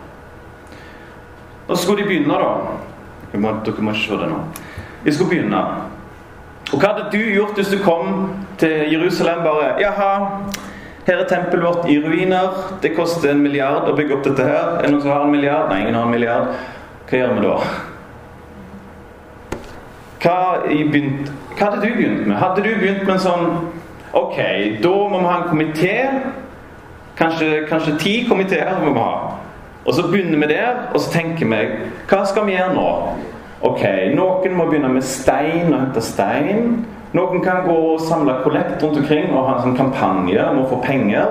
Og 1.69 1.77
så 1.77 1.83
skulle 1.83 2.01
de 2.03 2.09
begynne, 2.09 2.35
da. 2.35 3.38
Må, 3.39 3.53
dere 3.63 3.85
må 3.85 3.93
ikke 3.93 4.07
se 4.07 4.19
det 4.19 4.29
nå. 4.31 4.39
De 5.05 5.13
skulle 5.13 5.35
begynne. 5.35 5.61
Og 6.73 6.81
hva 6.81 6.91
hadde 6.91 7.11
du 7.13 7.21
gjort 7.31 7.55
hvis 7.55 7.71
du 7.71 7.77
kom 7.85 8.33
til 8.59 8.89
Jerusalem 8.91 9.45
bare 9.45 9.75
Jaha, 9.79 10.11
her 11.10 11.24
er 11.24 11.30
tempelet 11.30 11.66
vårt 11.66 11.89
i 11.89 11.98
ruiner. 12.04 12.56
Det 12.84 12.94
koster 12.96 13.32
en 13.34 13.44
milliard 13.44 13.89
å 13.89 13.96
bygge 13.98 14.18
opp 14.18 14.28
dette 14.28 14.46
her. 14.46 14.75
Er 14.78 14.86
det 14.86 14.94
noen 14.94 15.04
som 15.04 15.13
har 15.13 15.25
en 15.25 15.34
milliard? 15.34 15.70
Nei, 15.72 15.82
ingen 15.84 15.98
har 15.98 16.08
en 16.08 16.13
milliard. 16.13 16.51
Hva 17.10 17.22
gjør 17.22 17.34
vi 17.36 17.46
da? 17.46 17.56
Hva, 20.20 20.38
begynt, 20.68 21.32
hva 21.56 21.70
hadde 21.70 21.82
du 21.82 21.94
begynt 21.96 22.25
med? 22.28 22.36
Hadde 22.38 22.63
du 22.66 22.70
begynt 22.75 23.06
med 23.06 23.16
en 23.16 23.24
sånn 23.24 23.51
Ok, 24.18 24.38
da 24.82 24.89
må 24.89 25.20
vi 25.20 25.28
ha 25.30 25.36
en 25.38 25.50
komité. 25.51 25.96
Kanskje, 27.20 27.50
kanskje 27.70 27.98
ti 28.01 28.13
komiteer 28.25 28.80
må 28.82 28.94
vi 28.96 29.04
ha. 29.04 29.36
Og 29.86 29.94
så 29.94 30.06
begynner 30.08 30.42
vi 30.42 30.54
der, 30.54 30.80
og 30.94 31.01
så 31.01 31.12
tenker 31.13 31.50
vi 31.50 31.60
Hva 32.10 32.24
skal 32.28 32.48
vi 32.48 32.56
gjøre 32.56 32.74
nå? 32.78 32.88
Ok, 33.70 33.84
noen 34.16 34.56
må 34.56 34.70
begynne 34.70 34.92
med 34.94 35.06
stein 35.06 35.74
og 35.74 35.82
hente 35.82 36.04
stein. 36.04 36.80
Noen 37.18 37.42
kan 37.42 37.66
gå 37.66 37.74
og 37.74 38.01
samle 38.06 38.38
kollekt 38.44 38.84
rundt 38.84 39.00
omkring 39.01 39.32
og 39.34 39.48
ha 39.48 39.56
en 39.58 39.63
sånn 39.66 39.78
kampanje 39.80 40.44
om 40.46 40.62
å 40.62 40.68
få 40.70 40.78
penger. 40.84 41.25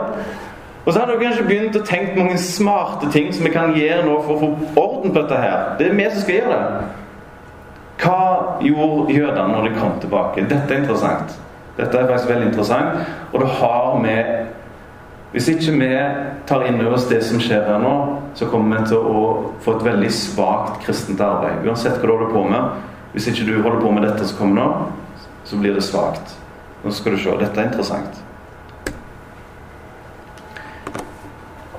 Og 0.85 0.93
så 0.93 1.03
har 1.03 1.11
dere 1.11 1.21
kanskje 1.21 1.47
begynt 1.47 1.77
å 1.77 1.85
tenke 1.87 2.17
mange 2.17 2.39
smarte 2.41 3.11
ting 3.13 3.29
som 3.35 3.45
vi 3.47 3.53
kan 3.55 3.75
gjøre 3.77 4.07
nå 4.07 4.17
for 4.25 4.35
å 4.35 4.41
få 4.41 4.81
orden 4.81 5.13
på 5.13 5.21
dette 5.21 5.39
her. 5.43 5.75
Det 5.79 5.91
er 5.91 5.99
vi 5.99 6.07
som 6.11 6.23
skal 6.25 6.39
gjøre 6.39 6.57
det. 6.57 6.87
Hva 7.99 8.23
gjorde 8.65 9.15
jødene 9.15 9.53
når 9.53 9.69
de 9.69 9.75
kom 9.77 9.99
tilbake? 10.03 10.47
Dette 10.49 10.75
er 10.75 10.83
interessant. 10.83 11.35
Dette 11.79 11.95
er 11.99 12.09
faktisk 12.09 12.31
veldig 12.33 12.49
interessant, 12.49 13.03
og 13.33 13.43
det 13.43 13.51
har 13.61 13.99
med 14.03 14.47
Hvis 15.29 15.45
ikke 15.53 15.75
vi 15.77 15.89
tar 16.49 16.63
inn 16.65 16.79
over 16.81 16.95
oss 16.97 17.05
det 17.11 17.19
som 17.21 17.37
skjer 17.37 17.67
her 17.67 17.83
nå, 17.83 17.91
så 18.35 18.47
kommer 18.49 18.79
vi 18.79 18.87
til 18.89 19.03
å 19.11 19.25
få 19.61 19.75
et 19.77 19.83
veldig 19.85 20.09
svakt 20.09 20.79
kristent 20.87 21.21
arbeid. 21.21 21.67
Uansett 21.69 21.99
hva 22.01 22.09
du 22.09 22.15
holder 22.15 22.33
på 22.33 22.45
med. 22.49 22.79
Hvis 23.13 23.27
ikke 23.29 23.45
du 23.45 23.59
holder 23.59 23.83
på 23.83 23.91
med 23.93 24.07
dette 24.09 24.25
som 24.25 24.39
kommer 24.39 24.57
nå, 24.57 24.87
så 25.49 25.57
blir 25.57 25.75
det 25.75 25.83
svakt. 25.83 26.37
Nå 26.85 26.93
skal 26.93 27.17
du 27.17 27.23
se. 27.23 27.35
Dette 27.40 27.61
er 27.61 27.71
interessant. 27.71 28.25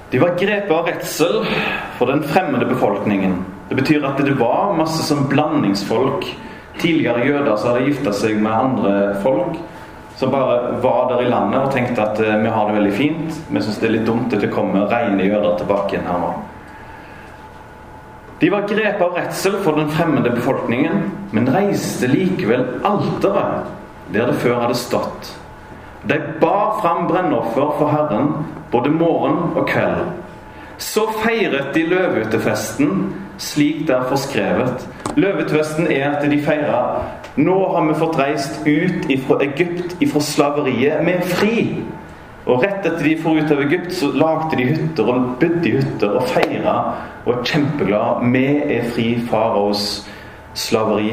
De 0.09 0.19
var 0.19 0.33
grepet 0.39 0.71
av 0.73 0.88
redsel 0.89 1.43
for 1.99 2.09
den 2.09 2.23
fremmede 2.25 2.65
befolkningen. 2.65 3.35
Det 3.69 3.77
betyr 3.77 4.05
at 4.09 4.17
det 4.25 4.39
var 4.39 4.73
masse 4.77 5.03
som 5.05 5.27
blandingsfolk. 5.29 6.25
Tidligere 6.81 7.27
jøder 7.27 7.57
som 7.57 7.75
hadde 7.75 7.85
gifta 7.91 8.13
seg 8.17 8.39
med 8.41 8.51
andre 8.51 8.93
folk. 9.21 9.59
Som 10.17 10.33
bare 10.33 10.79
var 10.81 11.11
der 11.13 11.27
i 11.27 11.29
landet 11.29 11.61
og 11.61 11.73
tenkte 11.75 12.03
at 12.03 12.17
eh, 12.19 12.39
vi 12.41 12.49
har 12.51 12.67
det 12.67 12.79
veldig 12.79 12.95
fint. 12.97 13.38
Vi 13.47 13.61
syns 13.61 13.77
det 13.79 13.88
er 13.88 13.93
litt 13.99 14.09
dumt 14.09 14.33
at 14.33 14.41
det 14.41 14.49
kommer 14.51 14.89
rene 14.89 15.29
jøder 15.29 15.61
tilbake 15.61 15.93
igjen 15.93 16.09
her 16.09 16.23
nå. 16.25 16.33
De 18.39 18.50
var 18.50 18.67
grepet 18.67 19.01
av 19.01 19.17
redsel 19.17 19.58
for 19.63 19.75
den 19.75 19.89
fremmede 19.91 20.31
befolkningen, 20.31 21.10
men 21.36 21.50
reiste 21.51 22.08
likevel 22.08 22.65
alteret 22.88 23.67
der 24.13 24.31
det 24.31 24.39
før 24.41 24.62
hadde 24.63 24.77
stått. 24.79 25.34
De 26.08 26.15
bar 26.39 26.79
fram 26.81 27.08
brennoffer 27.10 27.75
for 27.77 27.91
Herren 27.91 28.31
både 28.72 28.89
morgen 28.89 29.51
og 29.60 29.67
kveld. 29.67 30.08
Så 30.79 31.10
feiret 31.19 31.74
de 31.75 31.84
løvehyttefesten 31.91 33.10
slik 33.39 33.88
det 33.88 33.96
er 33.96 34.08
forskrevet. 34.08 34.88
Løvehyttefesten 35.15 35.91
er 35.91 36.10
at 36.12 36.31
de 36.31 36.41
feirer 36.43 37.03
Nå 37.39 37.55
har 37.74 37.86
vi 37.88 37.93
fått 37.96 38.17
reist 38.19 38.65
ut 38.65 39.05
fra 39.27 39.38
Egypt, 39.43 39.96
fra 40.12 40.19
slaveriet. 40.19 41.05
Vi 41.05 41.12
er 41.12 41.27
fri! 41.27 41.55
Og 42.50 42.63
rett 42.63 42.86
etter 42.86 43.03
de 43.06 43.15
for 43.22 43.38
ut 43.38 43.51
av 43.53 43.62
Egypt, 43.62 43.91
så 43.94 44.10
lagde 44.15 44.58
de 44.58 44.70
hytter 44.72 45.10
og 45.12 45.34
bodde 45.41 45.70
i 45.70 45.75
hytter 45.77 46.15
og 46.18 46.29
feira 46.32 46.77
og 47.25 47.34
er 47.36 47.44
kjempeglade. 47.46 48.32
Vi 48.34 48.46
er 48.77 48.88
fri 48.89 49.10
faraos 49.29 49.84
slaveri. 50.58 51.12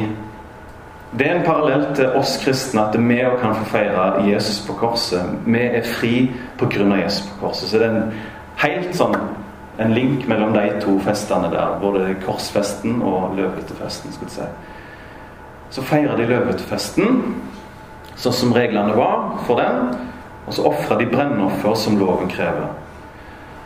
Det 1.16 1.26
er 1.26 1.37
en 1.37 1.45
parallell 1.47 1.85
til 1.97 2.16
oss 2.19 2.37
kristne 2.43 2.87
at 2.88 2.97
vi 2.97 3.19
òg 3.25 3.37
kan 3.40 3.57
få 3.57 3.69
feire 3.75 4.25
Jesus 4.26 4.62
på 4.66 4.78
korset. 4.81 5.37
Vi 5.45 5.61
er 5.61 5.85
fri 5.99 6.14
pga. 6.59 6.88
Jesus 7.02 7.28
på 7.28 7.47
korset. 7.47 7.69
Så 7.69 7.78
det 7.78 7.90
er 7.90 7.99
en 8.00 8.16
helt 8.64 8.97
sånn 8.97 9.16
en 9.78 9.93
link 9.93 10.25
mellom 10.28 10.55
de 10.57 10.71
to 10.81 10.97
festene 11.05 11.50
der. 11.52 11.76
Både 11.81 12.14
korsfesten 12.25 13.02
og 13.02 13.37
løvehyttefesten. 13.37 14.12
si. 14.12 14.49
Så 15.71 15.83
feirer 15.83 16.16
de 16.16 16.26
løvehyttefesten 16.26 17.23
sånn 18.16 18.33
som 18.33 18.52
reglene 18.52 18.97
var 18.97 19.37
for 19.47 19.61
den. 19.61 19.93
Og 20.46 20.54
så 20.54 20.66
ofra 20.68 20.98
de 20.98 21.08
brennoffer 21.10 21.74
som 21.74 21.98
loven 21.98 22.30
krever. 22.30 22.68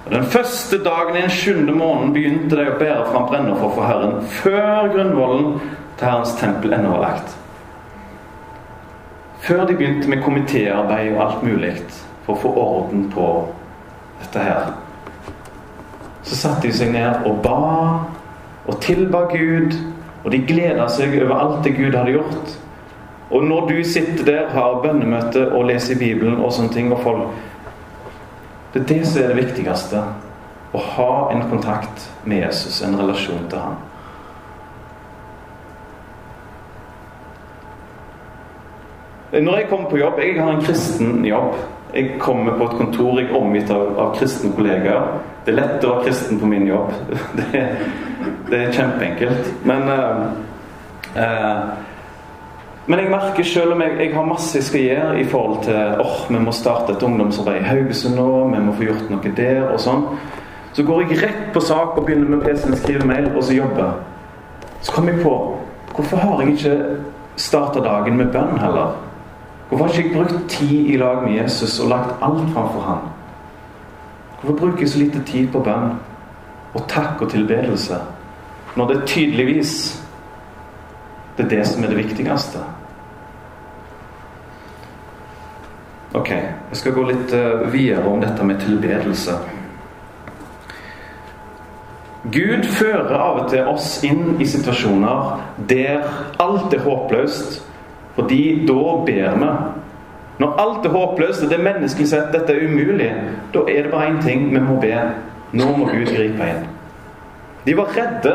Og 0.06 0.12
Den 0.14 0.24
første 0.24 0.78
dagen 0.84 1.16
i 1.16 1.20
den 1.20 1.30
sjuende 1.30 1.72
måneden 1.76 2.14
begynte 2.16 2.56
de 2.56 2.66
å 2.70 2.78
bære 2.80 3.06
fram 3.12 3.28
brennoffer 3.28 3.74
for 3.76 3.86
Herren 3.86 4.20
før 4.40 4.88
grunnvollen 4.94 5.58
til 5.98 6.06
Herrens 6.08 6.36
tempel 6.40 6.72
ennå 6.72 6.96
var 6.96 7.04
lagt. 7.04 7.36
Før 9.40 9.66
de 9.68 9.76
begynte 9.76 10.08
med 10.08 10.24
komitéarbeid 10.24 11.14
og 11.14 11.24
alt 11.26 11.42
mulig 11.44 11.74
for 12.24 12.34
å 12.34 12.40
få 12.44 12.54
orden 12.64 13.10
på 13.12 13.26
dette 14.22 14.44
her 14.44 14.72
så 16.30 16.36
satte 16.36 16.68
de 16.68 16.72
seg 16.76 16.92
ned 16.94 17.24
og 17.26 17.40
ba 17.42 17.56
og 18.68 18.76
tilba 18.84 19.24
Gud. 19.32 19.74
Og 20.20 20.34
de 20.34 20.42
gleda 20.44 20.84
seg 20.92 21.14
over 21.22 21.38
alt 21.40 21.62
det 21.64 21.72
Gud 21.78 21.96
hadde 21.96 22.12
gjort. 22.12 22.50
Og 23.30 23.44
når 23.44 23.68
du 23.68 23.84
sitter 23.84 24.24
der, 24.24 24.48
har 24.50 24.80
bønnemøte 24.82 25.52
og 25.52 25.68
leser 25.70 25.98
Bibelen 25.98 26.40
og 26.42 26.52
sånne 26.52 26.74
ting 26.74 26.90
og 26.92 27.02
folk 27.04 27.28
Det 28.74 28.82
er 28.82 28.86
det 28.86 29.06
som 29.06 29.22
er 29.22 29.32
det 29.32 29.36
viktigste. 29.36 30.00
Å 30.70 30.80
ha 30.94 31.12
en 31.34 31.40
kontakt 31.50 32.04
med 32.24 32.44
Jesus, 32.44 32.82
en 32.86 32.94
relasjon 32.98 33.48
til 33.50 33.58
ham. 33.58 33.78
Når 39.30 39.56
jeg 39.56 39.66
kommer 39.70 39.90
på 39.90 39.98
jobb 39.98 40.18
Jeg 40.18 40.42
har 40.42 40.52
en 40.52 40.62
kristen 40.62 41.24
jobb. 41.26 41.54
Jeg 41.94 42.16
kommer 42.18 42.54
på 42.58 42.64
et 42.64 42.78
kontor 42.78 43.18
jeg 43.18 43.28
er 43.30 43.36
omgitt 43.36 43.70
av, 43.74 43.98
av 43.98 44.14
kristne 44.18 44.52
kollegaer. 44.54 45.18
Det 45.44 45.50
er 45.50 45.58
lett 45.58 45.84
å 45.86 45.96
være 45.96 46.06
kristen 46.06 46.38
på 46.38 46.50
min 46.50 46.68
jobb. 46.70 46.92
Det, 47.38 47.62
det 48.50 48.58
er 48.58 48.74
kjempeenkelt. 48.74 49.50
Men 49.66 49.88
uh, 49.90 50.28
uh, 51.16 51.89
men 52.90 52.98
jeg 52.98 53.10
merker 53.12 53.46
selv 53.46 53.76
om 53.76 53.82
jeg, 53.84 53.92
jeg, 54.00 54.10
har 54.16 54.24
masse 54.26 54.56
jeg 54.58 54.64
skal 54.66 54.80
gjøre 54.82 55.18
i 55.20 55.24
forhold 55.30 55.60
til 55.62 55.76
åh, 56.02 56.06
oh, 56.08 56.22
vi 56.26 56.38
må 56.42 56.50
starte 56.50 56.96
et 56.96 57.02
ungdomsarbeid 57.06 57.60
i 57.60 57.68
Haugesund 57.68 58.16
nå, 58.18 58.24
vi 58.50 58.62
må 58.64 58.72
få 58.74 58.88
gjort 58.88 59.12
noe 59.12 59.30
der 59.36 59.60
og 59.68 59.76
sånn. 59.78 60.08
Så 60.74 60.82
går 60.88 61.04
jeg 61.04 61.20
rett 61.20 61.44
på 61.54 61.62
sak 61.62 61.94
og 61.94 62.08
begynner 62.08 62.32
med 62.32 62.42
PC-en, 62.42 62.74
skriver 62.80 63.06
mail 63.06 63.28
og 63.30 63.44
så 63.46 63.54
jobber. 63.54 63.92
Så 64.82 64.96
kommer 64.96 65.14
jeg 65.14 65.22
på 65.22 65.34
hvorfor 65.94 66.22
har 66.24 66.42
jeg 66.42 66.56
ikke 66.56 66.74
starta 67.38 67.84
dagen 67.84 68.18
med 68.18 68.32
bønn 68.34 68.58
heller? 68.58 68.98
Hvorfor 69.68 69.86
har 69.86 69.94
ikke 69.94 70.08
jeg 70.08 70.16
brukt 70.16 70.50
tid 70.50 70.90
i 70.90 70.98
lag 70.98 71.22
med 71.22 71.36
Jesus 71.36 71.78
og 71.84 71.92
lagt 71.94 72.26
alt 72.26 72.42
framfor 72.56 72.88
ham? 72.88 73.06
Hvorfor 74.40 74.58
bruker 74.64 74.82
jeg 74.82 74.90
så 74.96 75.04
lite 75.04 75.22
tid 75.30 75.46
på 75.54 75.62
bønn 75.62 75.94
og 76.74 76.90
takk 76.90 77.22
og 77.22 77.30
tilbedelse 77.30 78.02
når 78.74 78.92
det 78.92 79.00
tydeligvis 79.14 79.78
det 81.38 81.46
er 81.46 81.54
det 81.54 81.64
som 81.70 81.86
er 81.86 81.94
det 81.94 82.02
viktigste? 82.02 82.66
Ok, 86.10 86.30
jeg 86.30 86.78
skal 86.78 86.94
gå 86.96 87.04
litt 87.06 87.32
eh, 87.36 87.66
videre 87.70 88.08
om 88.10 88.18
dette 88.22 88.42
med 88.42 88.58
tilbedelse. 88.64 89.36
Gud 92.34 92.66
fører 92.66 93.14
av 93.14 93.38
og 93.44 93.46
til 93.52 93.68
oss 93.70 93.92
inn 94.04 94.34
i 94.42 94.48
situasjoner 94.48 95.38
der 95.70 96.02
alt 96.42 96.74
er 96.74 96.82
håpløst 96.84 97.60
fordi 98.16 98.66
da 98.68 98.96
ber 99.06 99.38
vi. 99.38 99.52
Når 100.42 100.58
alt 100.60 100.86
er 100.88 100.92
håpløst, 100.96 101.44
og 101.44 101.50
det 101.52 101.58
er 101.60 101.64
menneskelig 101.64 102.08
sett 102.10 102.34
dette 102.34 102.52
er 102.52 102.66
umulig, 102.66 103.08
da 103.54 103.62
er 103.68 103.86
det 103.86 103.92
bare 103.92 104.10
én 104.10 104.20
ting 104.24 104.48
vi 104.50 104.60
må 104.60 104.80
be. 104.82 104.96
Nå 105.52 105.66
må 105.76 105.86
Gud 105.88 106.10
gripe 106.10 106.48
inn. 106.48 106.66
De 107.64 107.76
var 107.78 107.92
redde. 107.94 108.34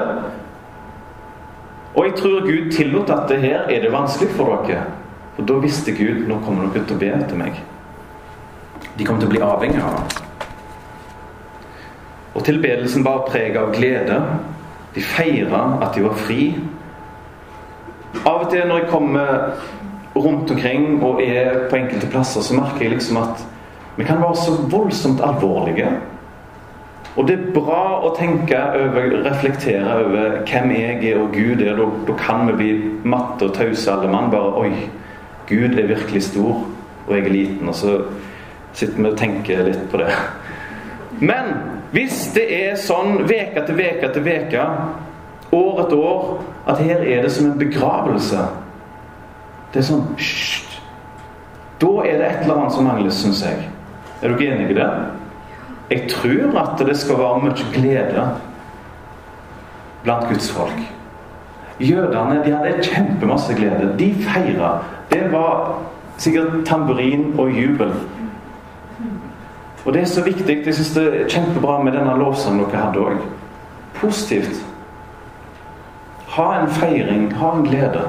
Og 1.95 2.07
jeg 2.07 2.15
tror 2.21 2.45
Gud 2.45 2.71
tillot 2.71 3.11
at 3.11 3.27
det 3.29 3.41
her 3.43 3.67
er 3.67 3.83
det 3.83 3.91
vanskelig 3.93 4.31
for 4.37 4.63
dere. 4.63 4.85
For 5.35 5.47
da 5.47 5.59
visste 5.63 5.91
Gud 5.95 6.27
nå 6.29 6.39
kommer 6.45 6.69
dere 6.71 6.85
til 6.87 6.95
å 6.95 7.01
be 7.01 7.11
til 7.29 7.41
meg. 7.41 7.59
De 8.95 9.07
kom 9.07 9.19
til 9.19 9.27
å 9.27 9.33
bli 9.33 9.43
avhengig 9.43 9.81
av 9.83 9.97
ham. 9.97 10.07
Og 12.35 12.43
tilbedelsen 12.47 13.03
bar 13.03 13.25
preg 13.27 13.57
av 13.59 13.73
glede. 13.75 14.19
De 14.95 15.03
feira 15.03 15.63
at 15.83 15.95
de 15.95 16.03
var 16.05 16.15
fri. 16.19 16.41
Av 18.23 18.45
og 18.45 18.49
til 18.51 18.63
når 18.67 18.83
jeg 18.83 18.91
kommer 18.91 19.31
rundt 20.15 20.51
omkring 20.51 21.03
og 21.03 21.19
er 21.23 21.65
på 21.69 21.79
enkelte 21.81 22.07
plasser, 22.11 22.43
så 22.43 22.55
merker 22.55 22.85
jeg 22.85 22.95
liksom 22.95 23.19
at 23.19 23.43
vi 23.95 24.07
kan 24.07 24.21
være 24.23 24.35
så 24.39 24.55
voldsomt 24.71 25.23
alvorlige. 25.23 25.89
Og 27.15 27.27
det 27.27 27.35
er 27.35 27.51
bra 27.55 28.01
å 28.03 28.11
tenke 28.15 28.57
over, 28.75 29.13
reflektere 29.23 29.99
over 30.03 30.41
hvem 30.47 30.71
jeg 30.75 30.97
er 31.11 31.19
og 31.21 31.31
Gud 31.35 31.63
er. 31.63 31.77
Da, 31.79 31.85
da 32.09 32.15
kan 32.19 32.43
vi 32.49 32.55
bli 32.59 32.71
matte 33.07 33.47
og 33.47 33.55
tause 33.55 33.93
alle 33.93 34.11
mann. 34.11 34.27
Bare 34.33 34.51
Oi, 34.59 34.73
Gud 35.49 35.77
er 35.77 35.87
virkelig 35.87 36.23
stor, 36.29 36.65
og 37.07 37.13
jeg 37.13 37.25
er 37.25 37.33
liten. 37.33 37.69
Og 37.69 37.75
så 37.75 37.95
sitter 38.73 39.01
vi 39.01 39.09
og 39.09 39.17
tenker 39.19 39.63
litt 39.67 39.87
på 39.91 40.01
det. 40.01 40.11
Men 41.21 41.53
hvis 41.93 42.25
det 42.35 42.45
er 42.51 42.79
sånn 42.81 43.23
veke 43.29 43.61
etter 43.61 43.77
veke 43.77 44.09
etter 44.09 44.25
veke, 44.25 44.67
år 45.55 45.81
etter 45.85 46.01
år, 46.01 46.31
at 46.67 46.81
her 46.81 47.03
er 47.05 47.23
det 47.23 47.31
som 47.31 47.51
en 47.51 47.59
begravelse 47.59 48.47
det 49.75 49.81
er 49.81 49.87
sånn 49.89 50.03
Hysj! 50.15 50.77
Da 51.83 51.91
er 52.07 52.21
det 52.21 52.27
et 52.29 52.43
eller 52.45 52.61
annet 52.61 52.75
som 52.77 52.85
mangler, 52.87 53.11
syns 53.11 53.41
jeg. 53.43 53.65
Er 54.23 54.31
dere 54.31 54.53
enige 54.53 54.71
i 54.71 54.77
det? 54.77 54.85
Jeg 55.91 56.05
tror 56.13 56.55
at 56.61 56.83
det 56.87 56.95
skal 56.95 57.19
være 57.19 57.41
mye 57.43 57.65
glede 57.73 58.23
blant 60.05 60.29
Guds 60.29 60.47
folk. 60.55 60.79
Jødene 61.79 62.41
de 62.45 62.51
hadde 62.51 62.83
kjempemasse 62.83 63.53
glede. 63.53 63.95
De 63.99 64.15
feira. 64.23 64.77
Det 65.11 65.31
var 65.31 65.81
sikkert 66.17 66.65
tamburin 66.65 67.33
og 67.37 67.49
jubel. 67.49 67.91
Og 69.85 69.93
det 69.93 70.01
er 70.01 70.05
så 70.05 70.23
viktig. 70.23 70.65
Jeg 70.65 70.75
syns 70.75 70.93
det 70.95 71.07
er 71.07 71.27
kjempebra 71.29 71.81
med 71.83 71.91
denne 71.91 72.17
lovsangen 72.17 72.65
dere 72.71 72.85
hadde 72.85 72.99
òg. 72.99 73.25
Positivt. 73.95 74.63
Ha 76.35 76.47
en 76.61 76.69
feiring, 76.69 77.33
ha 77.33 77.51
en 77.55 77.67
glede. 77.67 78.07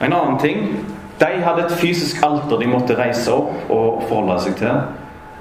En 0.00 0.12
annen 0.12 0.38
ting 0.38 0.84
De 1.20 1.26
hadde 1.40 1.62
et 1.64 1.72
fysisk 1.72 2.20
alter 2.22 2.58
de 2.60 2.66
måtte 2.68 2.94
reise 2.98 3.32
opp 3.32 3.70
og 3.72 4.02
forholde 4.08 4.34
seg 4.44 4.58
til. 4.58 4.82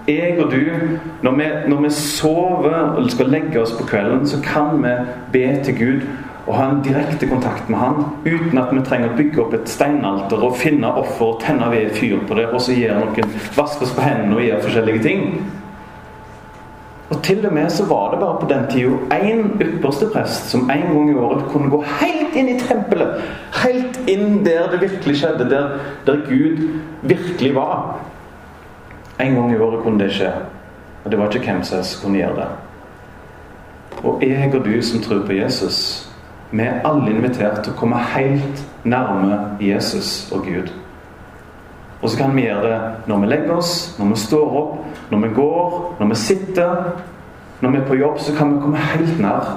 Jeg 0.07 0.37
og 0.37 0.51
du, 0.51 0.61
når 1.21 1.31
vi, 1.31 1.45
når 1.67 1.81
vi 1.81 1.89
sover 1.89 2.95
eller 2.97 3.09
skal 3.09 3.31
legge 3.33 3.61
oss 3.61 3.73
på 3.73 3.87
kvelden, 3.89 4.27
så 4.27 4.37
kan 4.43 4.77
vi 4.83 4.93
be 5.33 5.63
til 5.65 5.77
Gud 5.77 6.01
og 6.45 6.53
ha 6.59 6.67
en 6.69 6.83
direkte 6.85 7.25
kontakt 7.27 7.69
med 7.69 7.79
Han 7.79 8.03
uten 8.25 8.57
at 8.61 8.69
vi 8.73 8.83
trenger 8.85 9.09
å 9.09 9.17
bygge 9.17 9.41
opp 9.41 9.53
et 9.57 9.69
steinalter 9.69 10.43
og 10.45 10.57
finne 10.61 10.91
offer 10.93 11.31
og 11.31 11.39
tenne 11.41 11.71
ved 11.73 11.95
fyr 11.97 12.21
på 12.27 12.37
det, 12.37 12.51
og 12.53 12.61
så 12.61 12.77
gjøre 12.77 13.01
noen 13.01 13.37
vaske 13.57 13.87
oss 13.87 13.95
på 13.97 14.05
hendene 14.05 14.37
og 14.37 14.45
gjøre 14.45 14.65
forskjellige 14.67 15.05
ting. 15.07 15.23
Og 17.09 17.21
til 17.25 17.45
og 17.45 17.53
med 17.53 17.69
så 17.69 17.85
var 17.89 18.11
det 18.11 18.21
bare 18.21 18.39
på 18.41 18.47
den 18.49 18.63
tida 18.69 19.17
én 19.17 19.43
ypperste 19.61 20.07
prest 20.13 20.49
som 20.53 20.69
en 20.69 20.87
gang 20.91 21.11
i 21.11 21.17
året 21.17 21.45
kunne 21.51 21.69
gå 21.69 21.83
helt 21.99 22.37
inn 22.37 22.49
i 22.49 22.59
tempelet. 22.61 23.21
Helt 23.61 23.99
inn 24.09 24.43
der 24.45 24.69
det 24.71 24.81
virkelig 24.81 25.19
skjedde, 25.21 25.49
der, 25.49 25.77
der 26.05 26.25
Gud 26.29 26.65
virkelig 27.01 27.55
var. 27.55 27.97
En 29.19 29.35
gang 29.35 29.51
i 29.51 29.57
året 29.57 29.83
kunne 29.83 30.03
det 30.03 30.13
skje. 30.13 30.31
Og 31.03 31.11
det 31.11 31.19
var 31.19 31.29
ikke 31.29 31.51
hvem 31.51 31.63
som 31.63 31.77
helst 31.77 32.01
kunne 32.03 32.19
gjøre 32.19 32.35
det. 32.35 32.47
Og 34.03 34.23
jeg 34.23 34.55
og 34.55 34.65
du 34.65 34.81
som 34.81 35.01
tror 35.01 35.25
på 35.25 35.33
Jesus, 35.37 36.09
vi 36.51 36.63
er 36.63 36.81
alle 36.85 37.11
invitert 37.11 37.63
til 37.63 37.73
å 37.73 37.79
komme 37.79 38.01
helt 38.13 38.63
nærme 38.83 39.39
Jesus 39.61 40.31
og 40.33 40.45
Gud. 40.45 40.71
Og 42.01 42.09
så 42.09 42.17
kan 42.17 42.35
vi 42.35 42.45
gjøre 42.45 42.69
det 42.69 43.09
når 43.09 43.21
vi 43.23 43.29
legger 43.31 43.55
oss, 43.55 43.95
når 43.99 44.11
vi 44.11 44.19
står 44.19 44.57
opp, 44.61 44.75
når 45.11 45.23
vi 45.23 45.33
går, 45.35 45.77
når 45.99 46.11
vi 46.11 46.15
sitter. 46.15 46.75
Når 47.61 47.71
vi 47.71 47.77
er 47.77 47.87
på 47.87 47.95
jobb, 47.95 48.19
så 48.19 48.33
kan 48.35 48.51
vi 48.53 48.61
komme 48.61 48.77
helt 48.77 49.19
nær. 49.19 49.53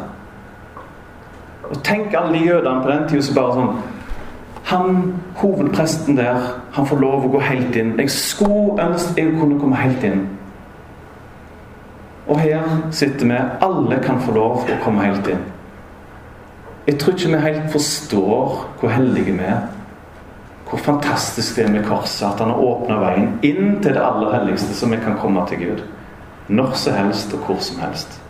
Og 1.69 1.83
Tenk 1.85 2.15
alle 2.15 2.39
de 2.39 2.45
jødene 2.47 2.83
på 2.83 2.91
den 2.91 3.09
tida 3.09 3.23
som 3.27 3.35
bare 3.37 3.57
sånn 3.57 3.98
Han 4.69 5.15
hovedpresten 5.41 6.17
der, 6.17 6.43
han 6.73 6.87
får 6.87 6.99
lov 7.01 7.25
å 7.25 7.31
gå 7.33 7.41
helt 7.41 7.77
inn. 7.81 7.95
Jeg 7.97 8.11
skulle 8.13 8.85
ønske 8.85 9.23
jeg 9.23 9.39
kunne 9.39 9.57
komme 9.61 9.79
helt 9.81 10.05
inn. 10.05 10.27
Og 12.29 12.37
her 12.43 12.67
sitter 12.93 13.31
vi. 13.31 13.39
Alle 13.65 13.97
kan 14.05 14.21
få 14.21 14.35
lov 14.37 14.69
å 14.69 14.77
komme 14.85 15.07
helt 15.07 15.31
inn. 15.33 15.41
Jeg 16.85 16.99
tror 17.01 17.17
ikke 17.17 17.33
vi 17.33 17.41
helt 17.47 17.73
forstår 17.73 18.61
hvor 18.81 18.93
heldige 18.93 19.39
vi 19.39 19.49
er. 19.49 19.65
Hvor 20.69 20.85
fantastisk 20.85 21.57
det 21.57 21.65
er 21.65 21.73
med 21.73 21.89
korset. 21.89 22.29
At 22.29 22.45
han 22.45 22.53
har 22.53 22.61
åpna 22.61 23.01
veien 23.01 23.35
inn 23.41 23.79
til 23.81 23.97
det 23.97 24.05
aller 24.05 24.37
helligste, 24.37 24.77
så 24.77 24.93
vi 24.93 25.01
kan 25.01 25.17
komme 25.17 25.49
til 25.49 25.65
Gud. 25.65 25.85
Når 26.49 26.77
som 26.77 26.97
helst 27.01 27.33
og 27.33 27.49
hvor 27.49 27.65
som 27.65 27.81
helst. 27.81 28.21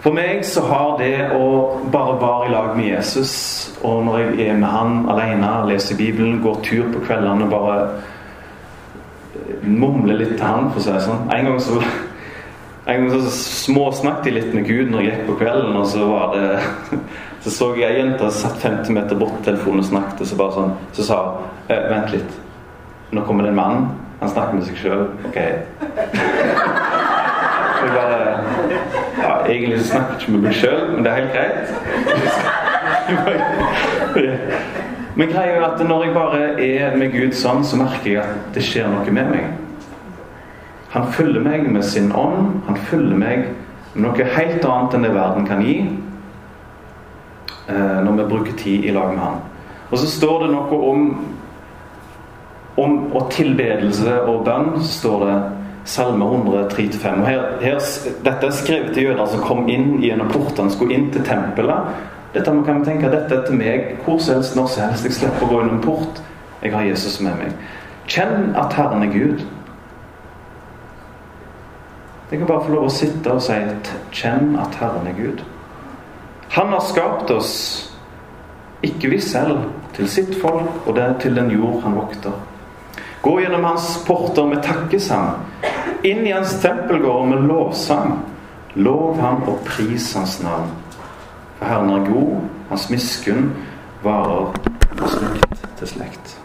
For 0.00 0.16
meg 0.16 0.44
så 0.48 0.62
har 0.64 0.94
det 1.00 1.14
å 1.36 1.46
bare 1.92 2.14
være 2.20 2.46
i 2.46 2.52
lag 2.54 2.70
med 2.76 2.86
Jesus, 2.88 3.32
og 3.84 4.04
når 4.06 4.22
jeg 4.22 4.46
er 4.48 4.60
med 4.60 4.72
han 4.72 5.02
alene, 5.12 5.50
leser 5.68 5.98
Bibelen, 5.98 6.38
går 6.40 6.62
tur 6.64 6.86
på 6.94 7.02
kveldene 7.04 7.44
og 7.44 7.52
bare 7.52 7.80
mumler 9.62 10.16
litt 10.16 10.38
til 10.38 10.46
han, 10.46 10.70
for 10.72 10.80
å 10.80 10.84
si 10.84 10.94
det 10.94 11.02
sånn 11.04 11.26
En 11.34 11.50
gang 11.50 11.58
så 11.60 11.82
en 12.90 13.04
gang 13.06 13.22
så 13.22 13.30
småsnakket 13.30 14.26
jeg 14.26 14.34
litt 14.34 14.54
med 14.56 14.64
Gud 14.66 14.88
når 14.90 15.02
jeg 15.04 15.10
gikk 15.12 15.26
på 15.28 15.36
kvelden, 15.42 15.76
og 15.76 15.86
så 15.86 16.06
var 16.08 16.32
det 16.34 17.00
Så 17.44 17.52
så 17.54 17.68
jeg 17.78 17.88
ei 17.88 18.00
jente 18.00 18.26
som 18.28 18.50
satt 18.50 18.64
50 18.64 18.92
meter 18.96 19.16
bort 19.20 19.36
til 19.38 19.52
telefonen 19.52 19.84
og 19.84 19.88
snakket, 19.88 20.26
så 20.28 20.36
bare 20.40 20.56
sånn 20.56 20.74
Så 20.96 21.06
sa 21.06 21.20
hun 21.68 21.86
Vent 21.92 22.10
litt. 22.10 22.32
Nå 23.14 23.22
kommer 23.28 23.46
det 23.46 23.52
en 23.52 23.60
mann. 23.60 23.84
Han 24.18 24.32
snakker 24.32 24.58
med 24.58 24.66
seg 24.66 24.80
sjøl. 24.80 25.04
Ok. 25.28 25.38
Jeg 27.80 27.90
bare 27.94 28.18
Ja, 29.20 29.32
egentlig 29.46 29.80
så 29.80 29.86
snakker 29.86 30.12
jeg 30.12 30.20
ikke 30.20 30.32
med 30.32 30.40
meg 30.40 30.54
sjøl, 30.54 30.82
men 30.94 31.04
det 31.04 31.10
er 31.10 31.16
helt 31.20 31.32
greit. 31.36 31.68
Men 35.16 35.28
greia 35.28 35.56
er 35.56 35.64
at 35.66 35.80
når 35.88 36.04
jeg 36.04 36.14
bare 36.14 36.40
er 36.64 36.96
med 36.96 37.12
Gud 37.12 37.34
sånn, 37.36 37.64
så 37.66 37.76
merker 37.80 38.10
jeg 38.10 38.22
at 38.22 38.54
det 38.54 38.62
skjer 38.64 38.88
noe 38.88 39.10
med 39.12 39.26
meg. 39.32 39.44
Han 40.90 41.10
fyller 41.12 41.42
meg 41.44 41.66
med 41.70 41.84
sin 41.86 42.12
ånd. 42.16 42.62
Han 42.66 42.78
fyller 42.88 43.16
meg 43.18 43.38
med 43.94 44.04
noe 44.06 44.30
helt 44.36 44.64
annet 44.64 44.94
enn 44.96 45.04
det 45.06 45.12
verden 45.14 45.46
kan 45.46 45.62
gi. 45.62 45.76
Eh, 47.68 47.98
når 48.06 48.12
vi 48.18 48.28
bruker 48.32 48.56
tid 48.58 48.84
i 48.84 48.94
lag 48.94 49.12
med 49.14 49.22
Han. 49.24 49.38
Og 49.90 49.98
så 49.98 50.06
står 50.10 50.44
det 50.44 50.52
noe 50.54 50.80
om 50.92 51.06
om 52.80 53.12
og 53.12 53.30
tilbedelse 53.30 54.20
og 54.22 54.44
bønn. 54.44 54.78
Så 54.80 54.92
står 55.00 55.24
det 55.26 55.38
Salme 55.84 56.24
103-5. 56.24 57.22
Dette 58.24 58.46
er 58.46 58.56
skrevet 58.56 58.94
til 58.94 59.10
jøder 59.10 59.26
som 59.32 59.44
kom 59.44 59.68
inn 59.72 59.98
gjennom 60.02 60.28
portene, 60.32 60.72
skulle 60.72 60.96
inn 60.96 61.08
til 61.14 61.24
tempelet. 61.24 61.94
Dette 62.34 62.52
kan 62.66 62.84
tenke 62.86 63.10
dette 63.10 63.34
er 63.34 63.46
til 63.46 63.56
meg 63.58 63.94
hvor 64.04 64.20
som 64.22 64.38
helst, 64.38 64.56
når 64.56 64.68
som 64.70 64.84
helst. 64.86 65.06
Jeg 65.08 65.16
slipper 65.18 65.46
å 65.46 65.50
gå 65.50 65.62
gjennom 65.62 65.80
port. 65.84 66.20
Jeg 66.62 66.74
har 66.74 66.84
Jesus 66.86 67.16
med 67.24 67.38
meg. 67.40 67.56
Kjenn 68.10 68.52
at 68.58 68.76
Herren 68.76 69.06
er 69.06 69.14
Gud. 69.14 69.46
Jeg 72.30 72.38
kan 72.38 72.46
bare 72.46 72.62
få 72.66 72.74
lov 72.76 72.86
å 72.86 72.94
sitte 72.94 73.32
og 73.34 73.42
si 73.42 73.56
kjenn 74.14 74.54
at 74.62 74.76
Herren 74.78 75.08
er 75.10 75.16
Gud. 75.18 75.42
Han 76.54 76.70
har 76.74 76.82
skapt 76.86 77.30
oss, 77.30 77.54
ikke 78.86 79.10
vi 79.10 79.18
selv, 79.22 79.64
til 79.94 80.08
sitt 80.10 80.36
folk 80.42 80.86
og 80.86 80.94
det 80.98 81.08
til 81.22 81.34
den 81.34 81.50
jord 81.50 81.82
han 81.82 81.98
vokter. 81.98 82.34
Gå 83.22 83.40
gjennom 83.40 83.64
hans 83.64 84.04
porter 84.06 84.46
med 84.48 84.62
takkesang, 84.64 85.34
inn 86.02 86.26
i 86.26 86.32
hans 86.32 86.54
tempelgård 86.62 87.28
med 87.28 87.48
lovsang. 87.48 88.14
Lov 88.74 89.18
ham 89.20 89.42
og 89.50 89.64
pris 89.66 90.12
hans 90.16 90.38
navn. 90.42 90.70
For 91.58 91.68
Herren 91.68 91.90
er 91.90 92.06
god, 92.06 92.36
hans 92.70 92.86
miskunn 92.90 93.50
varer 94.04 94.54
fra 94.94 95.10
slekt 95.10 95.66
til 95.80 95.90
slekt. 95.90 96.36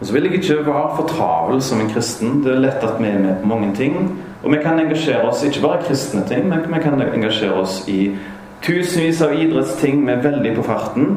Og 0.00 0.06
så 0.06 0.14
vil 0.16 0.24
jeg 0.26 0.40
ikke 0.40 0.62
være 0.66 0.96
for 0.96 1.06
travel 1.12 1.60
som 1.62 1.80
en 1.80 1.90
kristen. 1.92 2.40
Det 2.42 2.54
er 2.54 2.64
lett 2.64 2.82
at 2.82 2.96
vi 2.98 3.10
er 3.10 3.20
med 3.22 3.42
på 3.42 3.50
mange 3.52 3.74
ting. 3.76 3.98
Og 4.42 4.50
vi 4.50 4.58
kan 4.62 4.80
engasjere 4.80 5.28
oss 5.28 5.44
ikke 5.46 5.62
bare 5.62 5.78
i 5.78 5.86
kristne 5.86 6.24
ting, 6.28 6.48
men 6.48 6.64
vi 6.66 6.80
kan 6.82 7.02
engasjere 7.02 7.60
oss 7.60 7.84
i 7.88 8.16
tusenvis 8.64 9.20
av 9.22 9.36
idrettsting 9.38 10.02
vi 10.06 10.16
er 10.16 10.24
veldig 10.24 10.56
på 10.56 10.64
farten. 10.66 11.12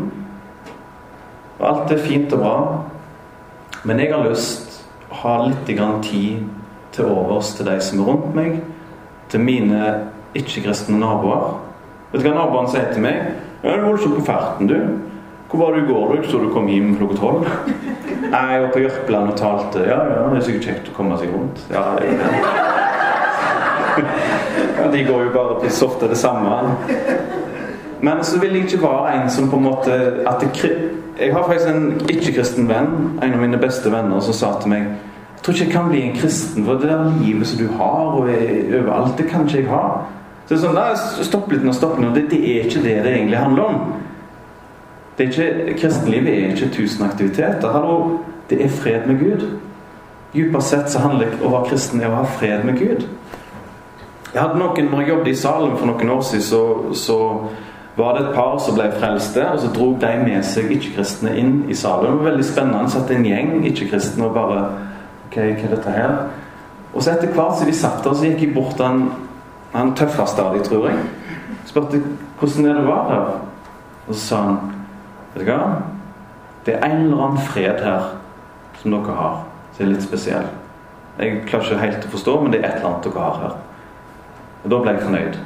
Og 1.60 1.66
alt 1.70 1.92
er 1.92 2.04
fint 2.04 2.34
og 2.36 2.40
bra. 2.40 2.56
Men 3.86 4.00
jeg 4.02 4.14
har 4.14 4.28
lyst 4.28 4.82
å 5.12 5.22
ha 5.22 5.36
litt 5.46 5.66
tid 6.04 6.44
til 6.96 7.06
overs 7.06 7.54
til 7.56 7.68
de 7.68 7.80
som 7.84 8.00
er 8.00 8.10
rundt 8.10 8.36
meg, 8.36 8.60
til 9.30 9.40
mine 9.40 9.94
ikke-kristne 10.36 11.00
naboer. 11.00 11.60
Vet 12.12 12.24
du 12.24 12.28
hva 12.30 12.36
naboene 12.38 12.72
sier 12.72 12.92
til 12.94 13.04
meg? 13.04 13.34
Ja, 13.64 13.76
'Du 13.76 13.86
holder 13.86 14.04
så 14.04 14.10
på 14.16 14.26
farten, 14.26 14.68
du.' 14.68 15.00
'Hvor 15.50 15.60
var 15.60 15.72
du 15.72 15.84
i 15.84 15.88
går, 15.88 16.16
du? 16.16 16.28
Så 16.28 16.38
du 16.40 16.54
kom 16.54 16.68
hjem 16.68 16.96
klokka 16.98 17.16
tolv?' 17.16 17.48
Nei, 18.32 18.52
jeg 18.52 18.62
var 18.62 18.70
på 18.74 18.80
Jørpeland 18.80 19.32
og 19.32 19.38
talte. 19.38 19.80
Ja, 19.80 20.00
ja, 20.04 20.30
det 20.30 20.38
er 20.38 20.42
sikkert 20.42 20.66
kjekt 20.66 20.90
å 20.90 20.96
komme 20.96 21.18
seg 21.18 21.30
rundt. 21.34 21.62
Ja, 21.72 21.84
det 22.00 22.08
er 22.10 22.16
ja, 24.80 24.92
De 24.92 25.04
går 25.04 25.24
jo 25.24 25.30
bare 25.34 25.60
på 25.62 25.70
så 25.70 25.86
ofte 25.86 26.10
det 26.10 26.18
samme. 26.18 26.58
Men 28.02 28.24
så 28.24 28.40
vil 28.40 28.56
jeg 28.56 28.64
ikke 28.66 28.82
være 28.82 29.14
en 29.16 29.30
som 29.30 29.50
på 29.50 29.58
en 29.58 29.64
måte 29.64 29.92
det, 29.92 30.72
Jeg 31.20 31.34
har 31.34 31.44
faktisk 31.48 31.70
en 31.70 32.02
ikke-kristen 32.10 32.70
venn, 32.70 33.20
en 33.24 33.34
av 33.34 33.40
mine 33.40 33.58
beste 33.58 33.92
venner, 33.92 34.20
som 34.20 34.34
sa 34.34 34.60
til 34.62 34.70
meg 34.70 34.82
Jeg 34.82 35.44
tror 35.44 35.54
ikke 35.54 35.66
jeg 35.66 35.74
kan 35.74 35.90
bli 35.90 36.02
en 36.02 36.18
kristen, 36.18 36.66
for 36.66 36.74
det 36.74 36.90
der 36.90 37.14
livet 37.22 37.48
som 37.48 37.60
du 37.60 37.72
har 37.72 38.18
og 38.18 38.30
er 38.30 38.82
overalt, 38.82 39.18
det 39.18 39.28
kan 39.30 39.46
ikke 39.46 39.58
jeg 39.58 39.70
ha. 39.70 40.02
Så 40.46 40.54
det 40.54 40.58
er 40.58 40.64
sånn, 40.64 40.76
nei, 40.76 41.24
Stopp 41.26 41.52
litt 41.52 41.64
nå, 41.64 41.74
stopp 41.74 42.00
nå. 42.00 42.10
Det, 42.14 42.26
det 42.32 42.40
er 42.40 42.66
ikke 42.66 42.82
det 42.84 42.96
det 43.06 43.14
egentlig 43.14 43.38
handler 43.38 43.64
om. 43.64 43.94
Det 45.18 45.26
er 45.26 45.30
ikke, 45.32 45.78
kristenlivet 45.80 46.34
er 46.34 46.56
ikke 46.56 46.74
tusen 46.74 47.06
aktiviteter. 47.06 47.72
Hallo, 47.72 48.18
det 48.50 48.60
er 48.66 48.70
fred 48.70 49.08
med 49.08 49.20
Gud. 49.20 49.46
Dypest 50.34 50.70
sett 50.70 50.92
så 50.92 51.00
handler 51.00 51.32
det 51.32 51.46
å 51.46 51.52
være 51.54 51.70
kristen 51.70 52.02
er 52.02 52.12
å 52.12 52.20
ha 52.20 52.26
fred 52.40 52.66
med 52.68 52.82
Gud. 52.82 53.06
Jeg 54.34 54.42
hadde 54.42 54.60
noen, 54.60 54.90
når 54.92 55.02
jeg 55.02 55.10
jobbet 55.10 55.32
i 55.32 55.38
Salem 55.40 55.78
for 55.80 55.88
noen 55.88 56.10
år 56.18 56.26
siden, 56.28 56.44
så, 56.44 56.64
så 57.00 57.20
var 57.96 58.18
det 58.18 58.26
et 58.26 58.36
par 58.36 58.58
som 58.60 58.76
ble 58.76 58.90
frelste, 59.00 59.44
og 59.48 59.60
så 59.60 59.70
dro 59.72 59.94
de 60.00 60.12
med 60.24 60.44
seg 60.44 60.72
ikke-kristne 60.76 61.32
inn 61.40 61.54
i 61.72 61.78
salen. 61.78 62.10
Det 62.10 62.18
var 62.18 62.32
veldig 62.32 62.48
spennende. 62.48 62.92
Satt 62.92 63.12
en 63.16 63.28
gjeng 63.28 63.54
ikke-kristne 63.72 64.28
og 64.28 64.36
bare 64.36 64.66
Ok, 65.26 65.40
hva 65.42 65.68
er 65.68 65.72
dette 65.74 65.92
her? 65.92 66.12
Og 66.94 67.04
så 67.04 67.12
etter 67.12 67.32
hvert 67.36 67.58
som 67.60 67.68
vi 67.68 67.74
satt 67.76 68.04
der, 68.06 68.14
så 68.16 68.28
gikk 68.28 68.44
jeg 68.46 68.54
bort 68.56 68.80
han, 68.80 69.10
han 69.74 69.96
tøffeste 69.98 70.44
av 70.44 70.54
dem, 70.56 70.64
tror 70.64 70.86
jeg. 70.88 71.02
Spurte 71.68 72.00
hvordan 72.40 72.70
er 72.70 72.78
det 72.80 72.86
var 72.88 73.10
her. 73.10 73.34
Og 74.06 74.14
så 74.14 74.22
sa 74.22 74.42
han 74.46 74.60
Vet 75.34 75.44
du 75.44 75.50
hva? 75.50 75.82
Det 76.66 76.78
er 76.78 76.86
en 76.86 77.02
eller 77.08 77.24
annen 77.26 77.42
fred 77.44 77.82
her 77.84 78.06
som 78.80 78.94
dere 78.94 79.18
har, 79.18 79.42
som 79.76 79.84
er 79.84 79.92
litt 79.92 80.06
spesiell. 80.06 80.48
Jeg 81.20 81.42
klarer 81.50 81.68
ikke 81.68 81.82
helt 81.82 82.08
å 82.08 82.14
forstå, 82.14 82.38
men 82.42 82.54
det 82.54 82.62
er 82.62 82.70
et 82.70 82.78
eller 82.78 82.94
annet 82.94 83.10
dere 83.10 83.26
har 83.26 83.42
her. 83.42 83.58
Og 84.64 84.72
da 84.72 84.80
ble 84.80 84.96
jeg 84.96 85.04
fornøyd. 85.04 85.38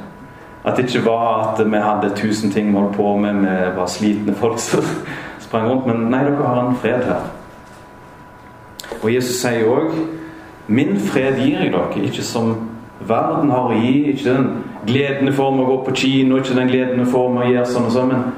At 0.64 0.76
det 0.76 0.88
ikke 0.88 1.06
var 1.06 1.52
at 1.52 1.60
vi 1.64 1.76
hadde 1.80 2.16
tusen 2.16 2.50
ting 2.50 2.68
vi 2.68 2.76
holdt 2.76 2.96
på 2.96 3.16
med, 3.16 3.40
vi 3.40 3.76
var 3.76 3.86
slitne 3.86 4.34
folk 4.36 4.58
som 4.58 4.84
sprang 5.46 5.68
rundt. 5.70 5.86
Men 5.86 6.10
nei, 6.12 6.24
dere 6.26 6.48
har 6.48 6.66
en 6.68 6.76
fred 6.76 7.04
her. 7.08 7.30
Og 9.02 9.14
Jesus 9.14 9.40
sier 9.40 9.68
òg 9.70 9.94
Min 10.70 11.00
fred 11.02 11.40
gir 11.40 11.64
jeg 11.64 11.72
dere, 11.72 12.02
ikke 12.06 12.22
som 12.22 12.52
verden 13.00 13.50
har 13.50 13.72
å 13.72 13.78
gi. 13.80 14.12
Ikke 14.12 14.28
den 14.28 14.44
gleden 14.86 15.26
du 15.26 15.32
får 15.34 15.50
med 15.56 15.64
å 15.64 15.70
gå 15.72 15.78
på 15.88 15.94
kino, 15.98 16.36
ikke 16.38 16.54
den 16.54 16.70
gleden 16.70 17.00
du 17.02 17.08
får 17.10 17.32
med 17.32 17.42
å 17.42 17.48
gjøre 17.50 17.72
sånn 17.72 17.88
og 17.88 17.96
sånn. 17.96 18.12
men 18.12 18.28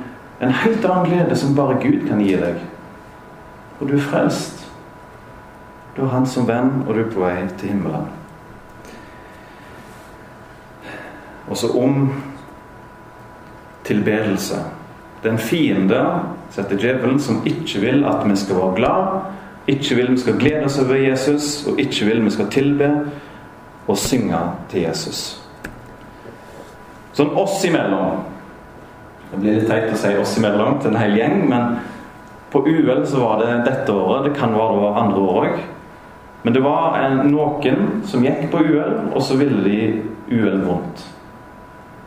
en 0.43 0.55
helt 0.63 0.85
annen 0.85 1.11
glede 1.11 1.37
som 1.37 1.55
bare 1.55 1.77
Gud 1.83 2.09
kan 2.09 2.23
gi 2.25 2.35
deg. 2.41 2.57
Og 3.81 3.91
du 3.91 3.95
er 3.95 4.03
frelst. 4.03 4.65
Du 5.97 6.03
har 6.03 6.09
Han 6.09 6.27
som 6.27 6.49
venn, 6.49 6.83
og 6.89 6.95
du 6.95 7.01
er 7.01 7.11
på 7.13 7.21
vei 7.21 7.49
til 7.59 7.69
himmelen. 7.69 8.09
Og 11.49 11.57
så 11.57 11.71
om 11.79 12.13
tilbedelse. 13.85 14.63
Det 15.23 15.29
er 15.29 15.33
en 15.33 15.39
fiende, 15.39 16.01
setter 16.51 16.79
djevelen, 16.79 17.21
som 17.21 17.43
ikke 17.47 17.81
vil 17.83 18.05
at 18.05 18.25
vi 18.27 18.37
skal 18.37 18.59
være 18.59 18.75
glad, 18.77 19.21
ikke 19.67 19.95
vil 19.95 20.11
vi 20.11 20.19
skal 20.19 20.39
glede 20.39 20.65
oss 20.65 20.81
over 20.83 20.95
Jesus, 20.95 21.67
og 21.67 21.81
ikke 21.81 22.07
vil 22.07 22.25
vi 22.25 22.31
skal 22.31 22.51
tilbe 22.51 22.91
og 23.87 23.99
synge 23.99 24.39
til 24.71 24.83
Jesus. 24.83 25.21
Sånn 27.13 27.35
oss 27.37 27.61
imellom 27.69 28.29
Det 29.33 29.39
blir 29.41 29.55
litt 29.57 29.69
teit 29.69 29.89
å 29.89 29.97
si 29.97 30.11
oss 30.21 30.35
imellom 30.37 30.75
til 30.83 30.91
en 30.91 30.99
hel 31.01 31.15
gjeng, 31.17 31.39
men 31.49 31.79
på 32.53 32.61
UL 32.69 33.07
så 33.09 33.23
var 33.23 33.39
det 33.41 33.63
dette 33.65 33.95
året. 33.97 34.27
Det 34.27 34.35
kan 34.37 34.53
være 34.53 34.75
det 34.75 34.83
var 34.83 34.99
andre 35.01 35.21
år 35.23 35.39
òg. 35.41 35.55
Men 36.43 36.53
det 36.53 36.61
var 36.67 36.99
en, 37.01 37.23
noen 37.33 38.03
som 38.05 38.27
gikk 38.27 38.51
på 38.53 38.61
UL, 38.61 38.99
og 39.15 39.25
så 39.25 39.39
ville 39.41 39.63
de 39.65 39.79
UL 40.29 40.61
vondt. 40.67 41.07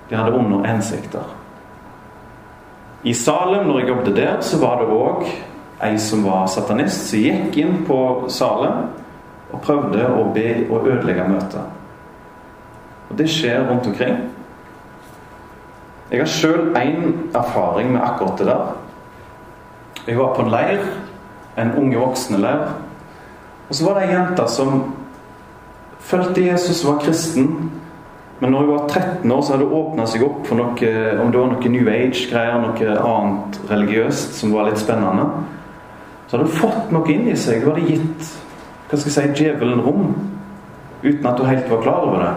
De 0.09 0.15
hadde 0.15 0.37
onde 0.37 0.67
hensikter. 0.67 1.23
I 3.03 3.13
Salem, 3.13 3.67
når 3.67 3.79
jeg 3.79 3.87
jobbet 3.87 4.15
der, 4.15 4.41
så 4.41 4.59
var 4.61 4.79
det 4.81 4.89
òg 4.89 5.25
ei 5.85 5.97
som 5.99 6.23
var 6.25 6.47
satanist, 6.47 7.09
som 7.09 7.19
gikk 7.21 7.57
inn 7.61 7.81
på 7.87 7.97
Salem 8.33 8.87
og 9.51 9.61
prøvde 9.61 10.07
å 10.09 10.23
be 10.33 10.47
og 10.69 10.87
ødelegge 10.87 11.27
møtet. 11.29 11.61
Og 13.09 13.17
det 13.19 13.29
skjer 13.29 13.67
rundt 13.69 13.87
omkring. 13.87 14.17
Jeg 16.11 16.21
har 16.21 16.29
sjøl 16.29 16.73
én 16.77 17.13
erfaring 17.35 17.93
med 17.93 18.01
akkurat 18.01 18.39
det 18.39 18.47
der. 18.49 18.73
Jeg 20.07 20.17
var 20.17 20.33
på 20.35 20.41
en 20.41 20.51
leir, 20.53 20.81
en 21.57 21.73
unge 21.77 21.97
voksne-leir. 21.97 22.67
Og 23.69 23.75
så 23.75 23.85
var 23.85 23.99
det 23.99 24.09
ei 24.09 24.13
jente 24.13 24.45
som 24.49 24.83
følte 25.99 26.45
Jesus, 26.45 26.85
var 26.85 26.99
kristen, 27.01 27.71
men 28.39 28.51
når 28.51 28.61
jeg 28.61 28.69
var 28.69 28.87
13 28.87 29.31
år, 29.31 29.41
så 29.41 29.53
hadde 29.53 29.65
det 29.65 29.77
åpna 29.77 30.05
seg 30.11 30.23
opp 30.25 30.47
for 30.47 30.59
noe 30.59 30.89
om 31.23 31.29
det 31.31 31.39
var 31.39 31.51
noe 31.53 31.69
New 31.71 31.87
Age-greier, 31.87 32.57
noe 32.59 32.95
annet 32.99 33.59
religiøst 33.69 34.35
som 34.41 34.51
var 34.51 34.67
litt 34.67 34.81
spennende. 34.81 35.29
Så 36.27 36.35
hadde 36.35 36.49
hun 36.49 36.59
fått 36.59 36.91
noe 36.91 37.13
inn 37.13 37.29
i 37.31 37.37
seg. 37.39 37.63
Hun 37.63 37.71
hadde 37.75 37.93
gitt 37.93 38.33
hva 38.89 38.99
skal 38.99 39.09
jeg 39.09 39.15
si, 39.15 39.45
djevelen 39.45 39.81
rom 39.81 40.11
uten 41.05 41.25
at 41.29 41.39
hun 41.39 41.49
helt 41.49 41.71
var 41.71 41.81
klar 41.85 42.03
over 42.09 42.25
det. 42.25 42.33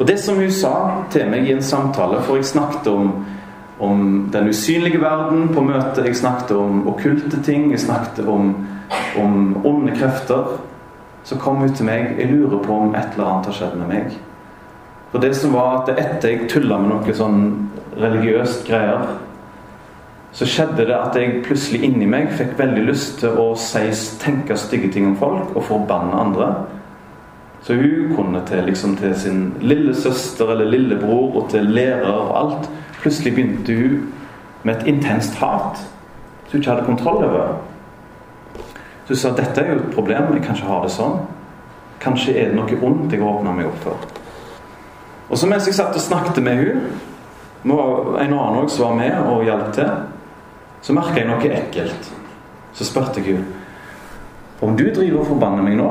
Og 0.00 0.06
det 0.08 0.16
som 0.22 0.38
hun 0.40 0.52
sa 0.54 0.72
til 1.12 1.28
meg 1.28 1.48
i 1.48 1.52
en 1.52 1.64
samtale, 1.64 2.22
for 2.24 2.38
jeg 2.38 2.48
snakket 2.48 2.86
om, 2.92 3.10
om 3.82 4.06
den 4.32 4.48
usynlige 4.48 5.00
verden 5.02 5.50
på 5.52 5.64
møtet, 5.64 6.06
jeg 6.06 6.16
snakket 6.16 6.54
om 6.56 6.86
okkulte 6.88 7.42
ting, 7.44 7.68
jeg 7.74 7.82
snakket 7.82 8.28
om, 8.30 8.54
om 9.20 9.34
onde 9.66 9.96
krefter 9.98 10.54
så 11.30 11.38
kom 11.38 11.60
hun 11.62 11.70
til 11.70 11.86
meg 11.86 12.16
Jeg 12.18 12.32
lurer 12.32 12.58
på 12.64 12.74
om 12.74 12.94
et 12.98 13.12
eller 13.14 13.28
annet 13.28 13.48
har 13.52 13.54
skjedd 13.54 13.74
med 13.78 13.90
meg. 13.92 14.14
For 15.12 15.22
det 15.22 15.30
som 15.38 15.52
var 15.54 15.76
at 15.80 15.92
etter 15.94 16.32
jeg 16.32 16.48
tulla 16.50 16.78
med 16.82 16.90
noe 16.90 17.14
sånn 17.14 17.44
religiøst 18.00 18.64
greier, 18.66 19.04
så 20.34 20.46
skjedde 20.46 20.88
det 20.88 20.96
at 20.96 21.14
jeg 21.18 21.44
plutselig 21.46 21.84
inni 21.86 22.08
meg 22.10 22.32
fikk 22.38 22.56
veldig 22.58 22.82
lyst 22.86 23.20
til 23.22 23.38
å 23.38 23.46
si, 23.58 23.84
tenke 24.22 24.58
stygge 24.58 24.90
ting 24.94 25.06
om 25.06 25.16
folk 25.22 25.54
og 25.54 25.66
forbanne 25.70 26.18
andre. 26.18 26.50
Så 27.62 27.78
hun 27.78 28.12
kunne 28.16 28.42
til, 28.50 28.64
liksom, 28.66 28.98
til 28.98 29.14
sin 29.18 29.48
lillesøster 29.62 30.50
eller 30.50 30.70
lillebror 30.70 31.42
og 31.42 31.50
til 31.54 31.70
lærer 31.78 32.10
og 32.10 32.36
alt. 32.42 32.70
Plutselig 33.02 33.36
begynte 33.38 33.78
hun 33.78 34.06
med 34.66 34.76
et 34.80 34.94
intenst 34.96 35.38
hat 35.38 35.78
som 35.78 36.56
hun 36.58 36.62
ikke 36.62 36.74
hadde 36.74 36.90
kontroll 36.90 37.26
over. 37.30 37.58
Du 39.10 39.16
sa 39.18 39.32
dette 39.34 39.58
er 39.58 39.72
jo 39.72 39.80
et 39.80 39.94
problem, 39.94 40.28
jeg 40.36 40.44
kan 40.44 40.54
ikke 40.54 40.70
ha 40.70 40.76
det 40.84 40.92
sånn. 40.94 41.16
Kanskje 42.00 42.36
er 42.38 42.52
det 42.52 42.58
noe 42.60 42.76
ondt 42.86 43.10
jeg 43.10 43.24
åpner 43.26 43.56
meg 43.56 43.66
opp 43.66 43.80
for. 43.82 44.04
Og 45.26 45.38
så 45.38 45.48
mens 45.50 45.66
jeg 45.66 45.74
satt 45.74 45.98
og 45.98 46.04
snakket 46.04 46.38
med 46.46 46.62
hun, 46.62 46.84
en 47.66 47.74
annen 48.22 48.60
også 48.62 48.76
som 48.76 48.84
var 48.86 49.00
med 49.00 49.32
og 49.32 49.42
hjalp 49.48 49.72
til, 49.74 49.90
så 50.80 50.94
merka 50.94 51.18
jeg 51.18 51.26
noe 51.26 51.50
ekkelt. 51.58 52.12
Så 52.70 52.86
spurte 52.86 53.18
jeg 53.18 53.34
henne 53.34 53.58
om 54.62 54.76
du 54.78 54.86
driver 54.94 55.24
og 55.24 55.26
forbanner 55.32 55.66
meg 55.66 55.74
nå. 55.80 55.90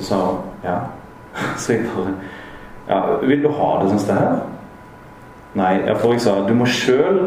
Så 0.00 0.08
sa 0.10 0.20
hun 0.24 0.42
ja. 0.66 0.76
Så 1.62 1.76
jeg 1.76 1.86
bare 1.92 2.16
ja, 2.88 3.00
Vil 3.22 3.42
du 3.42 3.50
ha 3.52 3.70
det 3.82 3.92
sånn 3.92 4.06
det 4.08 4.18
her? 4.18 4.38
Nei, 5.56 5.72
for 6.00 6.16
jeg 6.16 6.24
sa 6.24 6.40
du 6.48 6.54
må 6.56 6.66
sjøl 6.66 7.22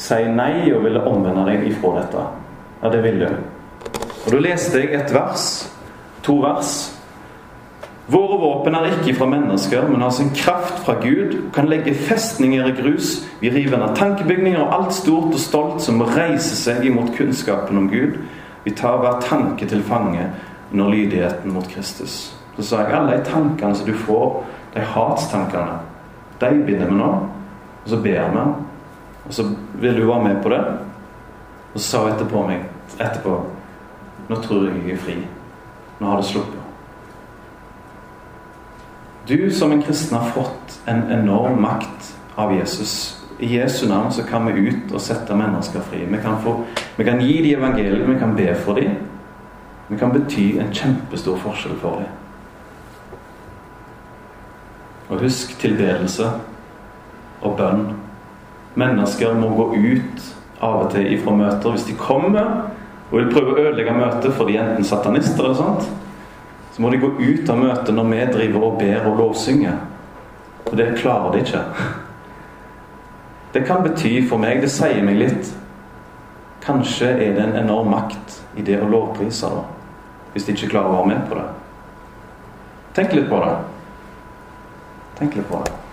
si 0.00 0.22
nei 0.30 0.68
og 0.70 0.84
ville 0.84 1.02
omvende 1.08 1.48
deg 1.48 1.66
ifra 1.72 1.96
dette. 1.98 2.24
Ja, 2.82 2.92
det 2.92 3.02
vil 3.04 3.20
du. 3.24 3.28
Og 4.26 4.32
Da 4.32 4.38
leste 4.42 4.78
jeg 4.78 4.94
et 4.94 5.14
vers, 5.14 5.72
to 6.22 6.40
vers. 6.42 6.70
Våre 8.10 8.38
våpen 8.38 8.74
er 8.74 8.88
ikke 8.90 9.14
fra 9.18 9.26
mennesker, 9.26 9.86
men 9.88 10.02
har 10.02 10.10
sin 10.10 10.30
kraft 10.34 10.78
fra 10.86 10.94
Gud. 11.02 11.50
Kan 11.54 11.68
legge 11.70 11.94
festninger 11.94 12.66
i 12.66 12.74
grus. 12.74 13.26
Vi 13.40 13.50
river 13.50 13.78
ned 13.78 13.96
tankebygninger 13.96 14.60
og 14.62 14.74
alt 14.74 14.94
stort 14.94 15.34
og 15.34 15.40
stolt 15.42 15.82
som 15.82 15.98
må 15.98 16.06
reise 16.10 16.54
seg 16.58 16.84
imot 16.86 17.14
kunnskapen 17.16 17.78
om 17.78 17.88
Gud. 17.90 18.18
Vi 18.64 18.74
tar 18.74 18.98
hver 19.02 19.20
tanke 19.22 19.66
til 19.66 19.82
fange 19.82 20.30
under 20.72 20.90
lydigheten 20.90 21.52
mot 21.54 21.68
Kristus. 21.68 22.36
Så 22.56 22.62
sa 22.62 22.82
jeg 22.82 22.94
alle 22.98 23.18
de 23.18 23.26
tankene 23.30 23.74
som 23.74 23.86
du 23.86 23.94
får, 23.94 24.44
de 24.74 24.80
hatstankene, 24.80 25.78
de 26.40 26.50
binder 26.66 26.90
vi 26.90 26.98
nå. 26.98 27.10
Og 27.84 27.90
så 27.90 27.96
ber 28.02 28.32
vi. 28.34 28.46
Og 29.26 29.34
så 29.34 29.50
vil 29.74 30.00
du 30.00 30.06
være 30.06 30.24
med 30.24 30.42
på 30.42 30.48
det. 30.48 30.64
Og 31.74 31.80
så 31.80 31.86
sa 31.90 32.02
hun 32.02 32.14
etterpå 32.14 32.46
meg 32.46 32.66
etterpå 32.98 33.40
nå 34.28 34.38
tror 34.42 34.68
jeg 34.68 34.82
jeg 34.84 34.96
er 34.96 35.02
fri. 35.02 35.16
Nå 36.00 36.06
har 36.10 36.20
det 36.20 36.28
sluppet. 36.30 36.62
Du 39.26 39.50
som 39.50 39.72
en 39.72 39.82
kristen 39.82 40.18
har 40.18 40.30
fått 40.30 40.80
en 40.86 41.10
enorm 41.10 41.60
makt 41.62 42.12
av 42.36 42.54
Jesus. 42.54 43.24
I 43.38 43.56
Jesu 43.56 43.88
navn 43.88 44.12
så 44.12 44.22
kan 44.22 44.46
vi 44.46 44.68
ut 44.68 44.92
og 44.92 45.00
sette 45.02 45.34
mennesker 45.34 45.82
fri. 45.82 46.04
Vi 46.06 46.20
kan, 46.22 46.38
få, 46.42 46.60
vi 46.96 47.04
kan 47.04 47.20
gi 47.20 47.42
dem 47.42 47.58
evangeliet, 47.58 48.08
vi 48.08 48.18
kan 48.18 48.36
be 48.36 48.54
for 48.54 48.78
dem. 48.78 48.94
Vi 49.88 49.98
kan 49.98 50.12
bety 50.12 50.58
en 50.58 50.72
kjempestor 50.74 51.36
forskjell 51.42 51.74
for 51.82 52.00
dem. 52.00 52.14
Og 55.08 55.20
husk 55.22 55.58
tilbedelse 55.58 56.30
og 57.42 57.58
bønn. 57.58 57.84
Mennesker 58.74 59.34
må 59.34 59.50
gå 59.56 59.68
ut 59.74 60.24
av 60.60 60.86
og 60.86 60.90
til 60.94 61.12
ifra 61.14 61.34
møter. 61.34 61.70
Hvis 61.70 61.86
de 61.86 61.98
kommer 61.98 62.70
og 63.10 63.18
vil 63.18 63.30
prøve 63.30 63.52
å 63.52 63.60
ødelegge 63.62 63.94
møtet 63.94 64.34
for 64.34 64.48
de 64.48 64.58
enten 64.58 64.86
satanister 64.86 65.44
eller 65.44 65.58
sånt, 65.58 65.86
så 66.74 66.82
må 66.82 66.90
de 66.90 67.00
gå 67.00 67.12
ut 67.16 67.50
av 67.50 67.60
møtet 67.60 67.94
når 67.94 68.08
vi 68.10 68.24
driver 68.32 68.66
og 68.66 68.80
ber 68.80 69.06
og 69.08 69.20
lovsynger. 69.20 69.78
Og 70.66 70.74
det 70.76 70.90
klarer 70.98 71.32
de 71.32 71.44
ikke. 71.44 71.62
Det 73.54 73.62
kan 73.64 73.84
bety 73.86 74.18
for 74.28 74.42
meg 74.42 74.60
Det 74.60 74.68
sier 74.68 75.00
meg 75.06 75.20
litt. 75.22 75.52
Kanskje 76.66 77.12
er 77.14 77.32
det 77.36 77.44
en 77.44 77.56
enorm 77.62 77.92
makt 77.94 78.40
i 78.58 78.64
det 78.66 78.80
å 78.82 78.90
lovprise, 78.90 79.48
da. 79.48 79.62
Hvis 80.34 80.48
de 80.48 80.56
ikke 80.56 80.74
klarer 80.74 80.90
å 80.90 80.98
være 80.98 81.12
med 81.14 81.24
på 81.30 81.38
det. 81.38 81.46
Tenk 82.98 83.14
litt 83.14 83.28
på 83.30 83.40
det. 83.44 83.56
Tenk 85.20 85.38
litt 85.38 85.48
på 85.48 85.62
det. 85.62 85.85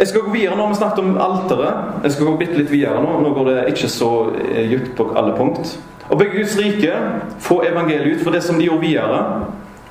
Jeg 0.00 0.08
skal 0.08 0.22
gå 0.24 0.30
videre 0.32 0.56
nå. 0.56 0.66
Vi 0.70 0.78
snakket 0.78 1.02
om 1.04 1.16
alteret. 1.20 2.04
Jeg 2.06 2.14
skal 2.14 2.28
gå 2.30 2.36
bitte 2.40 2.56
litt 2.56 2.70
videre 2.72 3.02
nå. 3.04 3.18
Nå 3.20 3.32
går 3.36 3.50
det 3.50 3.56
ikke 3.74 3.90
så 3.92 4.10
eh, 4.32 4.70
dypt 4.70 4.94
på 4.96 5.10
alle 5.12 5.34
punkt. 5.36 5.74
Å 6.08 6.16
bygge 6.16 6.40
Guds 6.40 6.54
rike, 6.58 6.94
få 7.44 7.60
evangeliet 7.68 8.16
ut. 8.16 8.22
For 8.24 8.32
det 8.32 8.40
som 8.46 8.56
de 8.58 8.66
gjorde 8.66 8.86
videre 8.86 9.20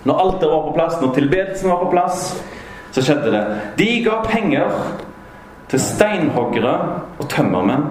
Når 0.08 0.22
alteret 0.24 0.52
var 0.54 0.62
på 0.64 0.74
plass, 0.78 0.98
når 1.02 1.10
tilbedelsen 1.14 1.70
var 1.70 1.82
på 1.84 1.90
plass, 1.92 2.20
så 2.96 3.02
skjedde 3.04 3.34
det. 3.34 3.42
De 3.78 3.88
ga 4.06 4.22
penger 4.24 4.78
til 5.70 5.82
steinhoggere 5.84 6.72
og 7.20 7.28
tømmermenn 7.30 7.84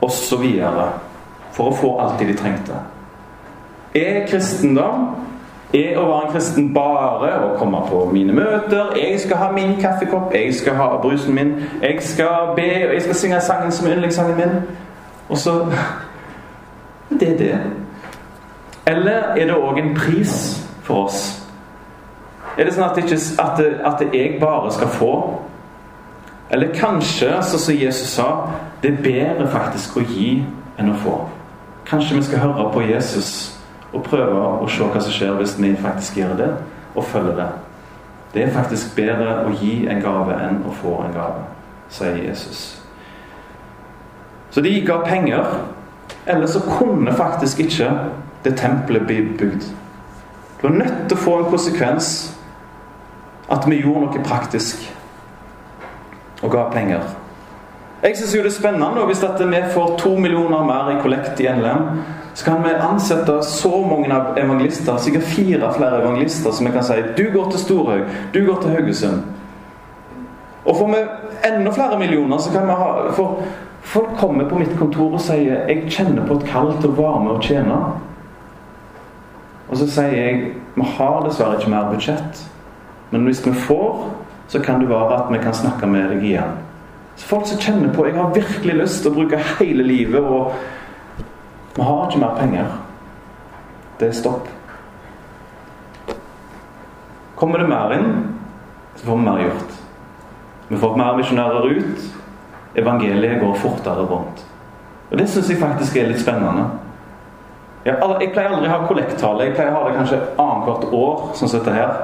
osv. 0.00 0.46
for 1.52 1.68
å 1.68 1.76
få 1.76 1.90
alt 2.00 2.18
det 2.18 2.30
de 2.32 2.38
trengte. 2.40 2.78
Er 3.94 4.24
kristendom 4.30 5.10
er 5.72 5.98
å 5.98 6.06
være 6.08 6.26
en 6.26 6.32
kristen 6.34 6.70
bare 6.74 7.30
å 7.44 7.50
komme 7.58 7.80
på 7.86 8.04
mine 8.12 8.34
møter. 8.34 8.94
Jeg 8.98 9.20
skal 9.22 9.38
ha 9.38 9.50
min 9.54 9.76
kaffekopp, 9.80 10.34
jeg 10.34 10.54
skal 10.54 10.78
ha 10.78 10.88
brusen 11.02 11.34
min, 11.34 11.52
jeg 11.82 12.02
skal 12.02 12.54
be, 12.56 12.68
og 12.88 12.94
jeg 12.94 13.02
skal 13.02 13.14
synge 13.14 13.42
sangen 13.46 13.72
som 13.72 13.86
er 13.86 13.94
yndlingssangen 13.98 14.40
min. 14.40 14.56
Og 15.28 15.38
så 15.38 15.60
Det 17.20 17.28
er 17.28 17.38
det. 17.38 17.60
Eller 18.86 19.34
er 19.36 19.46
det 19.46 19.54
òg 19.54 19.78
en 19.78 19.94
pris 19.96 20.34
for 20.82 21.04
oss? 21.04 21.22
Er 22.58 22.64
det 22.64 22.74
sånn 22.74 22.86
at, 22.86 22.98
ikke, 22.98 23.18
at, 23.42 23.58
det, 23.58 23.70
at 23.84 24.02
jeg 24.14 24.38
bare 24.40 24.70
skal 24.74 24.90
få? 24.94 25.14
Eller 26.50 26.74
kanskje, 26.74 27.30
som 27.42 27.74
Jesus 27.74 28.14
sa, 28.14 28.28
det 28.82 28.92
er 28.92 29.02
bedre 29.02 29.46
faktisk 29.50 29.98
å 29.98 30.06
gi 30.06 30.40
enn 30.78 30.90
å 30.90 30.98
få. 31.02 31.16
Kanskje 31.86 32.18
vi 32.18 32.26
skal 32.26 32.42
høre 32.46 32.70
på 32.74 32.82
Jesus 32.86 33.59
og 33.92 34.04
prøve 34.06 34.42
å 34.62 34.68
se 34.70 34.86
hva 34.86 35.02
som 35.02 35.14
skjer 35.14 35.34
hvis 35.38 35.56
vi 35.58 35.72
faktisk 35.78 36.20
gjør 36.20 36.36
det, 36.38 36.50
og 36.94 37.04
følger 37.04 37.36
det. 37.38 37.48
Det 38.34 38.42
er 38.44 38.54
faktisk 38.54 38.94
bedre 38.96 39.40
å 39.46 39.54
gi 39.58 39.86
en 39.90 40.02
gave 40.02 40.36
enn 40.38 40.62
å 40.66 40.74
få 40.82 41.00
en 41.04 41.14
gave, 41.14 41.42
sier 41.90 42.20
Jesus. 42.22 42.80
Så 44.50 44.62
de 44.62 44.80
ga 44.86 45.00
penger. 45.06 45.46
Eller 46.26 46.46
så 46.46 46.60
kunne 46.60 47.12
faktisk 47.14 47.60
ikke 47.60 47.90
det 48.44 48.56
tempelet 48.58 49.06
bli 49.06 49.22
bygd. 49.38 49.60
Det 50.60 50.68
var 50.68 50.76
nødt 50.76 51.08
til 51.08 51.16
å 51.16 51.20
få 51.20 51.36
en 51.38 51.50
konsekvens 51.50 52.08
at 53.50 53.66
vi 53.66 53.80
gjorde 53.80 54.06
noe 54.06 54.24
praktisk 54.24 54.82
og 56.42 56.52
ga 56.52 56.66
penger. 56.72 57.06
Jeg 58.02 58.16
syns 58.16 58.32
det 58.32 58.46
er 58.46 58.54
spennende 58.54 59.04
hvis 59.06 59.22
vi 59.22 59.62
får 59.74 59.96
to 59.98 60.14
millioner 60.16 60.64
mer 60.64 60.88
i 60.94 61.00
kollekt 61.02 61.40
i 61.40 61.48
NLM. 61.52 62.00
Så 62.34 62.44
kan 62.44 62.62
vi 62.64 62.70
ansette 62.70 63.42
så 63.42 63.82
mange 63.84 64.08
evangelister, 64.36 64.96
sikkert 64.96 65.22
fire 65.22 65.72
flere 65.76 66.02
evangelister, 66.02 66.50
som 66.50 66.66
vi 66.66 66.72
kan 66.72 66.84
si 66.84 66.96
du 67.16 67.26
går 67.32 67.50
til 67.50 67.60
Storhaug, 67.60 68.06
du 68.34 68.46
går 68.46 68.62
til 68.62 68.70
Haugesund. 68.70 69.20
Og 70.64 70.76
får 70.76 70.88
vi 70.88 71.02
enda 71.50 71.70
flere 71.70 71.98
millioner, 71.98 72.38
så 72.38 72.52
kan 72.52 72.66
vi 72.66 72.72
ha 72.72 73.10
For 73.12 73.42
folk 73.82 74.16
kommer 74.18 74.48
på 74.48 74.58
mitt 74.58 74.78
kontor 74.78 75.12
og 75.12 75.20
sier 75.20 75.66
'Jeg 75.68 75.90
kjenner 75.90 76.26
på 76.26 76.34
et 76.34 76.46
kall 76.46 76.72
til 76.80 76.90
å 76.90 77.02
være 77.02 77.24
med 77.24 77.30
og 77.30 77.42
tjene'. 77.42 77.92
Og 79.68 79.76
så 79.76 79.90
sier 79.90 80.16
jeg 80.16 80.52
'Vi 80.76 80.82
har 80.96 81.22
dessverre 81.26 81.58
ikke 81.58 81.70
mer 81.70 81.92
budsjett', 81.92 82.48
men 83.10 83.24
hvis 83.24 83.46
vi 83.46 83.52
får, 83.52 84.10
så 84.48 84.58
kan 84.58 84.80
det 84.80 84.88
være 84.88 85.14
at 85.14 85.32
vi 85.32 85.38
kan 85.38 85.54
snakke 85.54 85.86
med 85.86 86.08
deg 86.08 86.22
igjen. 86.22 86.69
Folk 87.26 87.46
som 87.46 87.58
kjenner 87.58 87.94
på 87.94 88.06
'Jeg 88.06 88.14
har 88.14 88.34
virkelig 88.34 88.74
lyst 88.74 89.02
til 89.02 89.10
å 89.10 89.14
bruke 89.14 89.36
hele 89.58 89.82
livet', 89.82 90.24
og 90.24 90.52
vi 91.76 91.82
har 91.82 92.08
ikke 92.08 92.20
mer 92.20 92.36
penger. 92.38 92.66
Det 94.00 94.08
er 94.08 94.12
stopp. 94.12 94.48
Kommer 97.36 97.58
det 97.58 97.68
mer 97.68 97.92
inn, 97.92 98.36
så 98.96 99.06
får 99.06 99.16
vi 99.16 99.24
mer 99.24 99.38
gjort. 99.38 99.72
Vi 100.68 100.76
får 100.76 100.96
mer 100.96 101.16
misjonærer 101.16 101.66
ut. 101.76 102.00
Evangeliet 102.74 103.40
går 103.40 103.54
fortere 103.54 104.06
rundt. 104.06 104.44
Og 105.10 105.18
Det 105.18 105.28
syns 105.28 105.50
jeg 105.50 105.58
faktisk 105.58 105.96
er 105.96 106.06
litt 106.06 106.20
spennende. 106.20 106.64
Jeg, 107.84 107.96
jeg 108.20 108.32
pleier 108.32 108.52
aldri 108.52 108.68
å 108.68 108.74
ha 108.74 108.86
kollekttale. 108.86 109.44
Jeg 109.44 109.54
pleier 109.56 109.72
å 109.72 109.80
ha 109.80 109.88
det 109.88 109.96
kanskje 109.96 110.20
annethvert 110.38 110.92
år. 110.92 111.30
sånn 111.34 111.48
som 111.48 111.60
dette 111.60 111.74
her. 111.74 111.96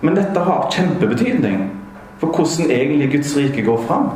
Men 0.00 0.14
dette 0.14 0.40
har 0.40 0.70
kjempebetydning 0.70 1.79
for 2.20 2.28
hvordan 2.28 2.70
egentlig 2.70 3.10
Guds 3.12 3.36
rike 3.36 3.64
går 3.64 3.82
fram. 3.88 4.10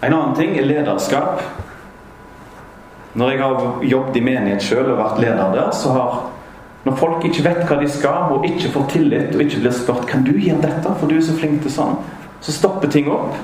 En 0.00 0.14
annen 0.14 0.36
ting 0.36 0.56
er 0.56 0.64
lederskap. 0.64 1.42
Når 3.14 3.30
jeg 3.30 3.42
har 3.42 3.80
jobbet 3.82 4.16
i 4.16 4.24
menighet 4.24 4.64
sjøl 4.64 4.92
og 4.94 5.00
vært 5.00 5.20
leder 5.20 5.52
der, 5.56 5.70
så 5.76 5.92
har 5.92 6.20
når 6.84 6.96
folk 6.96 7.24
ikke 7.28 7.44
vet 7.44 7.64
hva 7.68 7.76
de 7.76 7.88
skal, 7.92 8.30
og 8.32 8.46
ikke 8.48 8.70
får 8.72 8.86
tillit, 8.94 9.34
og 9.34 9.42
ikke 9.44 9.60
blir 9.60 9.74
spurt 9.76 10.06
kan 10.08 10.24
du 10.24 10.32
gjøre 10.32 10.62
dette, 10.62 10.94
for 10.96 11.10
du 11.10 11.18
er 11.18 11.24
så 11.26 11.34
flink 11.36 11.60
til 11.60 11.74
sånn, 11.74 11.98
så 12.40 12.54
stopper 12.56 12.88
ting 12.88 13.10
opp. 13.12 13.34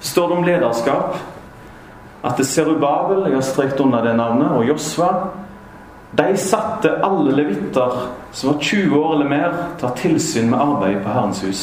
Så 0.00 0.14
står 0.14 0.30
det 0.30 0.38
om 0.38 0.46
lederskap 0.48 1.18
at 2.24 2.38
det 2.40 2.46
Serubabel, 2.48 3.26
jeg 3.28 3.36
har 3.36 3.44
strekt 3.44 3.82
under 3.84 4.04
det 4.06 4.14
navnet, 4.16 4.54
og 4.56 4.64
Josva 4.64 5.10
de 6.16 6.36
satte 6.36 6.90
alle 7.02 7.32
levitter 7.32 7.90
som 8.32 8.52
var 8.52 8.60
20 8.60 8.98
år 8.98 9.14
eller 9.14 9.28
mer, 9.28 9.54
til 9.78 9.86
å 9.86 9.90
ha 9.90 9.96
tilsyn 9.98 10.50
med 10.50 10.60
arbeid 10.62 11.00
på 11.02 11.10
Herrens 11.10 11.42
hus. 11.42 11.62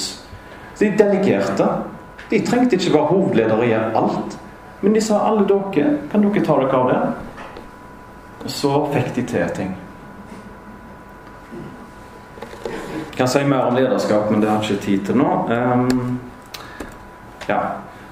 De 0.80 0.90
delegerte. 0.98 1.68
De 2.30 2.40
trengte 2.48 2.76
ikke 2.76 2.94
være 2.96 3.12
hovedledere 3.12 3.68
i 3.70 3.74
alt. 3.76 4.36
Men 4.82 4.98
de 4.98 5.04
sa 5.04 5.22
alle 5.30 5.46
dere, 5.48 5.94
kan 6.12 6.26
dere 6.26 6.44
ta 6.44 6.58
dere 6.60 6.82
av 6.82 6.92
det? 6.92 7.00
Og 8.42 8.52
så 8.52 8.74
fikk 8.92 9.14
de 9.16 9.26
til 9.30 9.56
ting. 9.56 9.72
Jeg 12.66 13.18
kan 13.18 13.30
si 13.30 13.44
mer 13.46 13.70
om 13.70 13.76
lederskap, 13.78 14.32
men 14.32 14.42
det 14.42 14.50
har 14.50 14.64
ikke 14.64 14.84
tid 14.84 15.06
til 15.06 15.22
nå. 15.22 15.32
Um, 15.48 16.20
ja. 17.48 17.62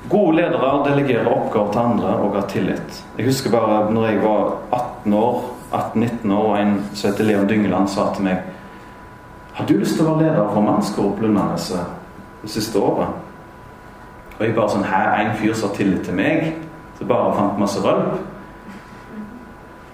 Gode 0.10 0.38
ledere 0.38 0.74
delegerer 0.86 1.28
oppgaver 1.28 1.72
til 1.74 1.82
andre 1.82 2.18
og 2.24 2.36
har 2.38 2.48
tillit. 2.52 3.00
Jeg 3.18 3.28
husker 3.28 3.52
bare 3.52 3.90
når 3.92 4.06
jeg 4.08 4.22
var 4.24 4.54
18 4.72 5.14
år, 5.14 5.42
18-19 5.72 6.34
år, 6.34 6.46
og 6.46 6.62
en 6.62 6.76
som 6.94 7.12
heter 7.12 7.24
Leon 7.24 7.50
Dyngeland 7.50 7.88
sa 7.88 8.10
til 8.16 8.24
meg 8.24 8.38
Har 9.54 9.66
du 9.66 9.74
lyst 9.78 9.98
til 9.98 10.08
å 10.08 10.14
være 10.14 10.24
leder 10.24 10.54
for 10.54 10.62
mannskor 10.62 11.16
på 11.18 11.28
det 12.42 12.52
siste 12.52 12.80
året? 12.80 13.08
Og 14.40 14.46
jeg 14.46 14.56
bare 14.56 14.72
sånn 14.72 14.88
Her 14.88 15.20
en 15.20 15.36
fyr 15.36 15.54
som 15.54 15.70
har 15.70 15.76
tillit 15.76 16.06
til 16.08 16.16
meg, 16.16 16.54
som 16.98 17.08
bare 17.08 17.36
fant 17.36 17.60
masse 17.60 17.82
rølp. 17.84 18.20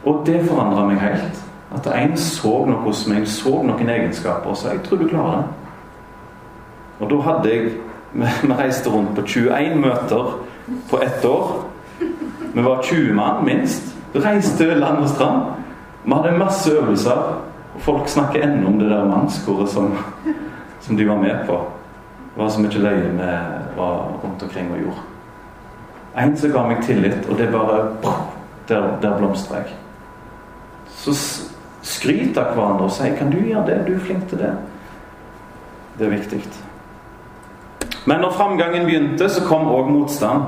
Og 0.06 0.22
det 0.26 0.44
forandra 0.46 0.86
meg 0.86 1.02
helt. 1.02 1.42
At 1.76 1.88
en 1.90 2.18
så 2.18 2.66
noe 2.70 2.84
hos 2.86 3.08
meg, 3.10 3.26
så 3.28 3.64
noen 3.66 3.90
egenskaper 3.90 4.50
og 4.50 4.58
sa 4.58 4.70
'Jeg 4.70 4.84
tror 4.84 4.98
du 4.98 5.08
klarer 5.08 5.42
det'. 5.42 5.54
Og 7.00 7.10
da 7.10 7.22
hadde 7.22 7.50
jeg 7.50 7.72
Vi 8.44 8.54
reiste 8.54 8.90
rundt 8.90 9.16
på 9.16 9.22
21 9.22 9.76
møter 9.76 10.38
på 10.90 10.98
ett 11.04 11.26
år. 11.26 11.66
Vi 12.54 12.64
var 12.64 12.82
20 12.84 13.14
mann, 13.14 13.46
minst. 13.46 13.96
Reiste 14.16 14.74
land 14.74 14.98
og 14.98 15.10
strand. 15.10 15.42
Vi 16.06 16.13
hadde 16.13 16.38
masse 16.38 16.72
øvelser. 16.72 17.41
Og 17.76 17.82
folk 17.82 18.08
snakker 18.08 18.44
ennå 18.44 18.68
om 18.68 18.80
det 18.80 18.89
der 18.89 19.06
mannskoret 19.06 19.70
som, 19.70 19.98
som 20.82 20.98
de 20.98 21.08
var 21.08 21.15
med 21.15 21.46
på. 21.48 21.58
Det 22.36 22.44
var 22.44 22.50
så 22.50 22.62
mye 22.62 22.80
løye 22.80 23.10
vi 23.12 23.32
var 23.78 23.98
rundt 24.24 24.44
omkring 24.44 24.72
og 24.72 24.80
gjorde. 24.80 25.04
En 26.18 26.38
som 26.38 26.52
ga 26.52 26.63
meg 26.68 26.84
tillit, 26.84 27.28
og 27.30 27.38
det 27.38 27.52
bare 27.52 27.89
Der, 28.68 28.98
der 29.02 29.18
blomstra 29.18 29.56
jeg. 29.56 29.76
Så 30.89 31.12
skryt 31.82 32.38
av 32.38 32.56
hverandre 32.56 32.86
og 32.86 32.91
si 32.91 33.04
'Kan 33.04 33.32
du 33.32 33.38
gjøre 33.38 33.65
det? 33.65 33.88
Du 33.88 33.94
er 33.94 34.00
flink 34.00 34.30
til 34.30 34.38
det.' 34.38 34.58
Det 36.00 36.08
er 36.08 36.10
viktig. 36.10 36.44
Men 38.06 38.20
når 38.20 38.32
framgangen 38.32 38.86
begynte, 38.86 39.30
så 39.30 39.46
kom 39.46 39.68
òg 39.68 39.89
motstand. 39.89 40.41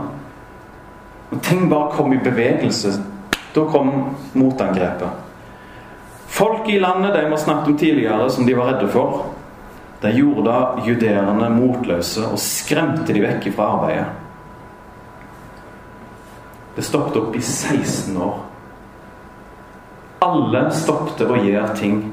Når 1.32 1.40
ting 1.40 1.70
bare 1.70 1.92
kom 1.92 2.14
i 2.14 2.18
bevegelse. 2.18 3.04
Da 3.56 3.64
kom 3.64 4.16
motangrepet. 4.34 5.10
Folk 6.28 6.70
i 6.70 6.80
landet 6.80 7.14
de 7.14 7.26
vi 7.26 7.30
har 7.32 7.38
snakket 7.38 7.68
om 7.68 7.78
tidligere, 7.78 8.30
som 8.30 8.46
de 8.46 8.56
var 8.56 8.74
redde 8.74 8.88
for, 8.92 9.26
de 10.02 10.12
gjorde 10.14 10.44
da 10.46 10.58
judeerne 10.86 11.50
motløse 11.50 12.28
og 12.28 12.38
skremte 12.42 13.16
de 13.16 13.24
vekk 13.24 13.50
fra 13.56 13.72
arbeidet. 13.78 14.08
Det 16.78 16.86
stoppet 16.86 17.18
opp 17.18 17.36
i 17.36 17.42
16 17.42 18.18
år. 18.22 18.36
Alle 20.22 20.68
stoppet 20.78 21.26
å 21.26 21.40
gjøre 21.42 21.74
ting 21.80 22.04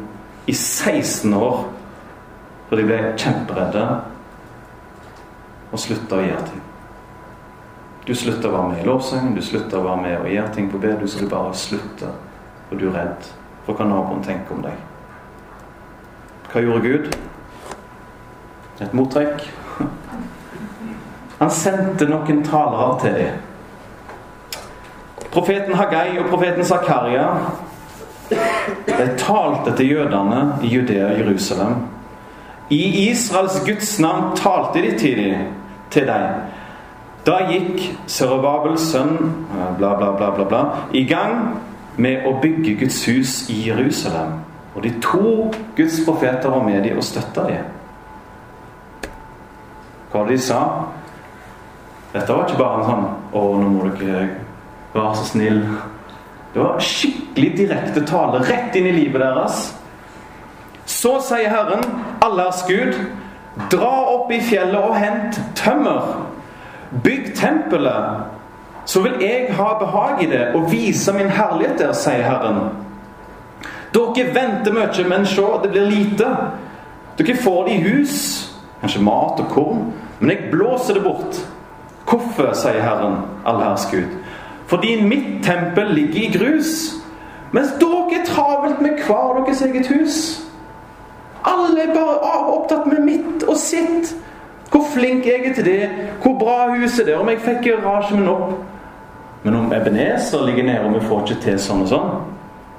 i 0.48 0.54
16 0.56 1.34
år. 1.36 1.66
For 2.70 2.80
de 2.80 2.86
ble 2.88 3.00
kjemperedde 3.20 3.84
og 5.68 5.82
slutta 5.82 6.16
å 6.16 6.24
gjøre 6.24 6.48
ting. 6.48 6.64
Du 8.04 8.14
slutter 8.16 8.48
å 8.48 8.54
være 8.54 8.70
med 8.70 8.80
i 8.80 8.88
lovsangen, 8.88 9.36
du 9.36 9.44
slutter 9.44 9.80
å 9.80 9.84
være 9.84 10.00
med 10.00 10.16
og 10.22 10.32
gjøre 10.32 10.56
ting 10.56 10.72
på 10.72 10.80
B. 10.80 10.96
Du 11.00 11.08
skulle 11.08 11.32
bare 11.32 11.52
slutte, 11.56 12.12
Og 12.70 12.78
du 12.80 12.88
er 12.88 12.94
redd 12.96 13.28
for 13.64 13.76
hva 13.76 13.86
naboen 13.88 14.22
tenker 14.24 14.56
om 14.56 14.64
deg. 14.64 14.76
Hva 16.52 16.62
gjorde 16.62 16.84
Gud? 16.84 17.16
Et 18.80 18.94
mottrekk. 18.94 19.46
Han 21.38 21.50
sendte 21.50 22.06
noen 22.08 22.42
talere 22.46 23.00
til 23.02 23.18
dem. 23.18 23.42
Profeten 25.34 25.74
Hagai 25.74 26.18
og 26.22 26.28
profeten 26.30 26.64
Zakaria 26.64 27.26
talte 29.18 29.74
til 29.76 29.90
jødene 29.90 30.58
i 30.62 30.70
Judea 30.70 31.10
og 31.10 31.18
Jerusalem. 31.18 31.74
I 32.70 33.10
Israels 33.10 33.60
Guds 33.66 33.98
navn 34.00 34.36
talte 34.36 34.82
de 34.82 34.98
til 34.98 35.18
dem. 35.18 35.48
Til 35.90 36.06
dem. 36.06 36.44
Da 37.26 37.38
gikk 37.48 37.82
Serubabels 38.06 38.84
sønn 38.92 39.16
bla, 39.78 39.94
bla, 39.96 40.12
bla, 40.16 40.30
bla, 40.30 40.44
bla, 40.44 40.64
i 40.92 41.04
gang 41.08 41.56
med 41.96 42.26
å 42.26 42.34
bygge 42.42 42.74
Guds 42.80 43.04
hus 43.08 43.36
i 43.50 43.60
Jerusalem. 43.68 44.40
Og 44.74 44.82
de 44.82 44.90
to 45.02 45.50
Guds 45.76 46.00
profeter 46.06 46.50
var 46.50 46.62
med 46.66 46.82
dem 46.82 46.98
og 46.98 47.06
støtta 47.06 47.46
dem. 47.46 47.72
Hva 50.10 50.20
var 50.20 50.28
det 50.28 50.36
de 50.38 50.42
sa? 50.42 50.60
Dette 52.14 52.30
var 52.32 52.46
ikke 52.46 52.58
bare 52.58 52.80
en 52.80 52.90
sånn 52.90 53.06
'Å, 53.32 53.40
nå 53.58 53.68
må 53.68 53.88
dere 53.98 54.28
være 54.94 55.16
så 55.16 55.24
snill' 55.24 55.64
Det 56.54 56.60
var 56.60 56.78
skikkelig 56.78 57.56
direkte 57.56 58.00
tale 58.06 58.38
rett 58.46 58.76
inn 58.78 58.86
i 58.86 58.92
livet 58.92 59.20
deres. 59.20 59.74
Så 60.86 61.16
sier 61.20 61.50
Herren, 61.50 61.82
Allahs 62.22 62.62
Gud, 62.68 62.94
dra 63.72 63.90
opp 64.12 64.30
i 64.30 64.38
fjellet 64.40 64.78
og 64.78 64.94
hent 64.94 65.40
tømmer. 65.58 66.14
Bygg 67.02 67.32
tempelet, 67.34 68.22
så 68.84 69.00
vil 69.02 69.12
jeg 69.20 69.54
ha 69.56 69.68
behag 69.80 70.22
i 70.22 70.26
det 70.26 70.46
og 70.54 70.70
vise 70.72 71.12
min 71.12 71.30
herlighet 71.32 71.78
der, 71.78 71.92
sier 71.96 72.22
Herren. 72.22 72.60
Dere 73.94 74.26
venter 74.34 74.74
mye, 74.74 75.08
men 75.08 75.26
se, 75.26 75.44
det 75.62 75.70
blir 75.70 75.90
lite. 75.90 76.28
Dere 77.18 77.36
får 77.36 77.64
det 77.64 77.74
i 77.74 77.82
hus, 77.82 78.16
kanskje 78.80 79.02
mat 79.02 79.40
og 79.40 79.50
korn, 79.50 79.84
men 80.20 80.30
jeg 80.30 80.50
blåser 80.52 80.98
det 80.98 81.04
bort. 81.04 81.40
Hvorfor, 82.04 82.52
sier 82.52 82.82
Herren, 82.82 83.22
allherrs 83.46 83.86
Gud? 83.90 84.10
Fordi 84.66 85.02
mitt 85.02 85.44
tempel 85.44 85.94
ligger 85.94 86.20
i 86.20 86.32
grus. 86.38 86.94
Mens 87.52 87.72
dere 87.80 88.20
er 88.20 88.26
travelt 88.26 88.80
med 88.82 88.98
hver 89.06 89.44
deres 89.44 89.62
eget 89.62 89.86
hus. 89.86 90.40
Alle 91.44 91.82
er 91.82 91.94
bare 91.94 92.44
opptatt 92.56 92.86
med 92.86 93.00
mitt 93.04 93.42
og 93.48 93.56
sitt. 93.56 94.16
Hvor 94.70 94.82
flink 94.94 95.26
jeg 95.26 95.46
er 95.46 95.54
til 95.54 95.64
det, 95.64 95.90
hvor 96.22 96.38
bra 96.38 96.74
huset 96.74 97.08
er, 97.08 97.18
om 97.18 97.28
jeg 97.28 97.40
fikk 97.44 97.62
garasjen 97.62 98.20
min 98.20 98.28
opp. 98.28 98.56
Men 99.44 99.54
om 99.54 99.72
Ebenezer 99.72 100.46
ligger 100.46 100.64
nede 100.64 100.84
og 100.86 100.94
vi 100.94 101.04
får 101.04 101.22
ikke 101.24 101.42
til 101.44 101.58
sånn 101.60 101.84
og 101.84 101.90
sånn 101.92 102.14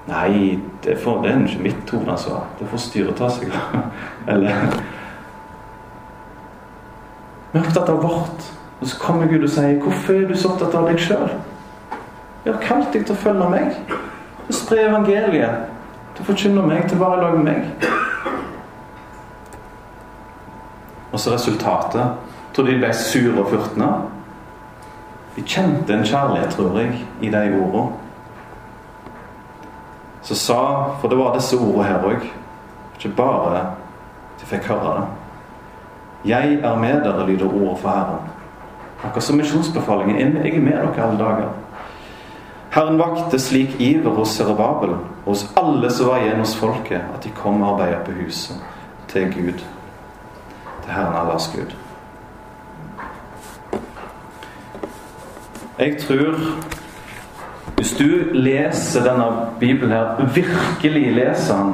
Nei, 0.05 0.59
det, 0.85 0.99
får, 1.01 1.21
det 1.23 1.31
er 1.31 1.39
ikke 1.47 1.63
mitt 1.65 1.89
hovedansvar. 1.89 2.43
Det 2.59 2.67
får 2.69 2.81
styret 2.83 3.17
ta 3.17 3.29
seg 3.33 3.49
av. 3.57 3.87
Eller 4.35 4.75
Vi 7.51 7.57
er 7.57 7.63
opptatt 7.63 7.89
av 7.89 8.03
vårt. 8.03 8.45
Og 8.81 8.89
så 8.91 8.99
kommer 9.01 9.25
Gud 9.31 9.47
og 9.47 9.49
sier 9.49 9.79
'Hvorfor 9.79 10.13
er 10.13 10.27
du 10.27 10.35
så 10.37 10.51
opptatt 10.51 10.75
av 10.75 10.85
deg 10.89 10.99
sjøl?' 10.99 11.33
'Jeg 12.45 12.53
har 12.53 12.61
kalt 12.61 12.93
deg 12.93 13.05
til 13.05 13.15
å 13.15 13.23
følge 13.23 13.49
meg.' 13.49 13.71
Til 14.45 14.53
å 14.53 14.57
spre 14.59 14.81
evangeliet. 14.85 15.55
Til 16.15 16.21
å 16.59 16.65
meg, 16.67 16.89
til 16.89 16.97
å 16.97 17.05
være 17.05 17.17
i 17.17 17.21
lag 17.21 17.37
med 17.37 17.43
meg. 17.43 17.65
Og 21.11 21.19
så 21.19 21.33
resultatet. 21.33 22.13
Tror 22.53 22.65
de 22.65 22.77
ble 22.77 22.93
sure 22.93 23.39
og 23.39 23.49
furtne? 23.49 23.89
De 25.35 25.43
kjente 25.43 25.93
en 25.93 26.05
kjærlighet, 26.05 26.49
tror 26.55 26.79
jeg, 26.79 27.05
i 27.21 27.29
de 27.29 27.43
ordene. 27.59 27.91
Så 30.25 30.35
sa 30.35 30.61
For 31.01 31.07
det 31.07 31.17
var 31.17 31.35
disse 31.35 31.57
ordene 31.57 31.83
her 31.83 32.07
òg. 32.07 32.23
Ikke 32.95 33.15
bare 33.15 33.65
de 34.39 34.45
fikk 34.45 34.69
høre 34.71 34.95
det. 34.95 35.05
Jeg 36.25 36.59
er 36.63 36.75
med 36.75 37.03
dere, 37.03 37.27
lyder 37.27 37.45
ordet 37.45 37.79
for 37.81 37.89
Herren. 37.89 38.31
Akkurat 39.03 39.23
som 39.23 39.37
misjonsbefalingen. 39.37 40.17
Jeg 40.17 40.55
er 40.55 40.61
med 40.61 40.73
dere 40.73 41.07
alle 41.07 41.19
dager. 41.19 41.49
Herren 42.75 42.99
vakte 42.99 43.39
slik 43.39 43.77
iver 43.79 44.11
hos 44.17 44.33
Serababel 44.35 44.97
og 44.97 45.29
hos 45.29 45.45
alle 45.55 45.91
som 45.91 46.09
var 46.09 46.23
igjen 46.23 46.41
hos 46.41 46.57
folket, 46.59 47.05
at 47.13 47.23
de 47.23 47.31
kom 47.37 47.61
og 47.61 47.75
arbeidet 47.75 48.03
på 48.05 48.17
huset 48.23 48.57
til 49.07 49.29
Gud. 49.33 49.63
Til 50.83 50.91
Herren 50.91 51.15
Allahs 51.15 51.47
Gud. 51.55 51.84
Jeg 55.79 55.97
tror 55.99 56.39
Hvis 57.75 57.91
du 57.97 58.07
leser 58.31 59.03
denne 59.03 59.25
Bibelen 59.59 59.91
her, 59.91 60.25
virkelig 60.33 61.15
leser 61.15 61.57
den, 61.57 61.73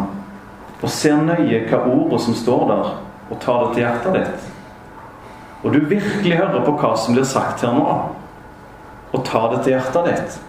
og 0.82 0.90
ser 0.90 1.20
nøye 1.22 1.60
hva 1.70 1.84
ordet 1.86 2.22
som 2.24 2.34
står 2.34 2.64
der, 2.72 2.88
og 3.30 3.40
tar 3.44 3.60
det 3.66 3.74
til 3.76 3.84
hjertet 3.84 4.16
ditt 4.18 4.48
og 5.64 5.74
du 5.74 5.80
virkelig 5.86 6.38
hører 6.38 6.64
på 6.66 6.74
hva 6.80 6.96
som 6.98 7.14
blir 7.14 7.28
sagt 7.28 7.62
her 7.62 7.76
nå, 7.76 7.98
og 9.12 9.26
tar 9.28 9.52
det 9.52 9.60
til 9.62 9.76
hjertet 9.76 10.08
ditt 10.10 10.40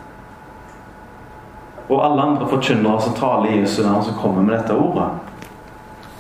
Og 1.89 1.99
alle 1.99 2.23
andre 2.23 2.49
forkynnere 2.49 3.03
som 3.05 3.17
taler 3.19 3.51
i 3.51 3.59
Jesu 3.61 3.83
navn, 3.83 4.05
som 4.07 4.17
kommer 4.17 4.43
med 4.43 4.55
dette 4.57 4.77
ordet, 4.79 5.11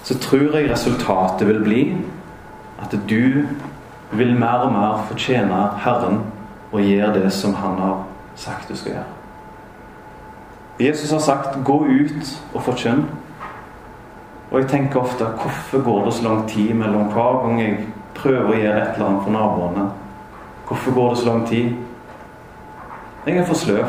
så 0.04 0.18
tror 0.20 0.58
jeg 0.58 0.68
resultatet 0.68 1.48
vil 1.48 1.62
bli 1.64 1.82
at 2.82 2.96
du 3.08 3.46
vil 4.12 4.34
mer 4.36 4.66
og 4.66 4.72
mer 4.74 5.04
fortjene 5.08 5.60
Herren 5.84 6.18
og 6.72 6.80
gjør 6.80 7.12
det 7.12 7.32
som 7.32 7.54
Han 7.54 7.78
har 7.78 8.04
sagt 8.37 8.68
du 8.68 8.76
skal 8.76 8.92
gjøre. 8.92 9.04
Jesus 10.80 11.11
har 11.11 11.18
sagt 11.18 11.64
'gå 11.64 11.85
ut 11.85 12.42
og 12.54 12.62
forkynn'. 12.62 13.04
Og 14.50 14.61
jeg 14.61 14.68
tenker 14.68 15.00
ofte 15.00 15.24
hvorfor 15.24 15.85
går 15.85 16.04
det 16.04 16.14
så 16.14 16.22
lang 16.22 16.48
tid 16.48 16.74
mellom 16.74 17.12
hver 17.12 17.46
gang 17.46 17.62
jeg 17.62 17.87
prøver 18.14 18.48
å 18.48 18.58
gjøre 18.58 18.82
et 18.82 18.94
eller 18.94 19.06
annet 19.06 19.22
for 19.22 19.30
naboene. 19.30 19.90
Hvorfor 20.66 20.94
går 20.94 21.08
det 21.08 21.18
så 21.18 21.26
lang 21.26 21.46
tid? 21.48 21.72
Jeg 23.26 23.37
er 23.37 23.44
for 23.44 23.54
sløv. 23.54 23.87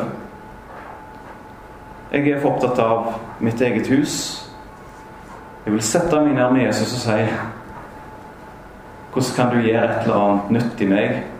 Jeg 2.11 2.29
er 2.29 2.41
for 2.41 2.49
opptatt 2.49 2.79
av 2.79 3.13
mitt 3.39 3.61
eget 3.61 3.87
hus. 3.87 4.15
Jeg 5.65 5.73
vil 5.73 5.81
sette 5.81 6.19
meg 6.21 6.33
ned 6.33 6.51
med 6.51 6.65
Jesus 6.65 6.93
og 6.93 6.99
si 6.99 7.33
Hvordan 9.13 9.35
kan 9.35 9.51
du 9.53 9.67
gjøre 9.67 9.83
et 9.83 10.03
eller 10.03 10.15
annet 10.15 10.51
nytt 10.51 10.81
i 10.81 10.85
meg? 10.85 11.32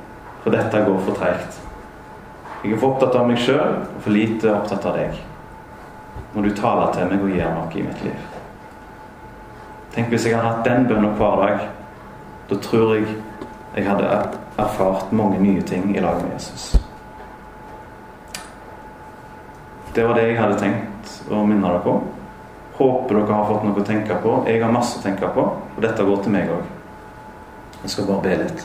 For 0.44 0.52
dette 0.52 0.84
går 0.86 1.00
for 1.06 1.16
treigt. 1.18 1.60
Jeg 2.64 2.76
er 2.76 2.80
for 2.80 2.94
opptatt 2.94 3.16
av 3.20 3.28
meg 3.28 3.40
sjøl 3.44 3.78
og 3.80 4.00
for 4.04 4.16
lite 4.16 4.52
opptatt 4.52 4.86
av 4.88 4.98
deg. 5.00 5.18
Når 6.34 6.48
du 6.48 6.56
taler 6.58 6.94
til 6.96 7.12
meg 7.12 7.24
og 7.24 7.36
gjør 7.36 7.58
noe 7.58 7.80
i 7.80 7.84
mitt 7.88 8.04
liv. 8.06 8.30
Tenk 9.94 10.10
hvis 10.10 10.26
jeg 10.26 10.38
hadde 10.38 10.50
hatt 10.50 10.68
den 10.68 10.88
bønnen 10.90 11.16
hver 11.20 11.42
dag. 11.44 11.68
Da 12.50 12.58
tror 12.64 12.96
jeg 12.96 13.08
jeg 13.74 13.88
hadde 13.88 14.10
erfart 14.62 15.12
mange 15.12 15.40
nye 15.42 15.62
ting 15.66 15.96
i 15.96 16.02
lag 16.02 16.20
med 16.22 16.36
Jesus. 16.36 16.74
Det 19.94 20.06
var 20.08 20.18
det 20.18 20.28
jeg 20.28 20.40
hadde 20.40 20.60
tenkt 20.62 21.18
å 21.30 21.44
minne 21.46 21.68
dere 21.68 21.82
på. 21.84 21.98
Håper 22.78 23.20
dere 23.20 23.36
har 23.38 23.50
fått 23.50 23.66
noe 23.68 23.82
å 23.82 23.86
tenke 23.86 24.18
på. 24.24 24.38
Jeg 24.50 24.64
har 24.64 24.74
masse 24.74 24.98
å 24.98 25.04
tenke 25.04 25.30
på, 25.36 25.44
og 25.54 25.82
dette 25.82 26.06
går 26.06 26.24
til 26.24 26.34
meg 26.34 26.50
òg. 26.54 26.64
Jeg 27.84 27.94
skal 27.94 28.08
bare 28.10 28.26
be 28.26 28.40
litt. 28.42 28.64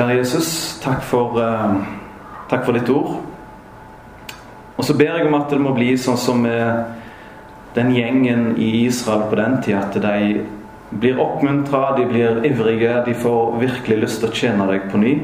Kjære 0.00 0.14
Jesus, 0.16 0.78
takk 0.80 1.02
for, 1.04 1.34
uh, 1.36 1.74
takk 2.48 2.62
for 2.64 2.72
ditt 2.72 2.88
ord. 2.88 3.18
Og 4.78 4.86
så 4.88 4.94
ber 4.96 5.18
jeg 5.18 5.26
om 5.26 5.36
at 5.36 5.50
det 5.52 5.58
må 5.60 5.74
bli 5.76 5.90
sånn 6.00 6.16
som 6.16 6.46
den 7.76 7.90
gjengen 7.92 8.46
i 8.56 8.86
Israel 8.86 9.26
på 9.28 9.36
den 9.36 9.58
tid, 9.60 9.76
at 9.76 9.98
de 10.00 10.46
blir 11.04 11.20
oppmuntra, 11.20 11.98
de 11.98 12.08
blir 12.08 12.40
ivrige, 12.48 12.94
de 13.10 13.18
får 13.26 13.60
virkelig 13.60 14.00
lyst 14.06 14.24
til 14.24 14.30
å 14.30 14.40
tjene 14.40 14.70
deg 14.72 14.88
på 14.88 15.02
ny. 15.04 15.14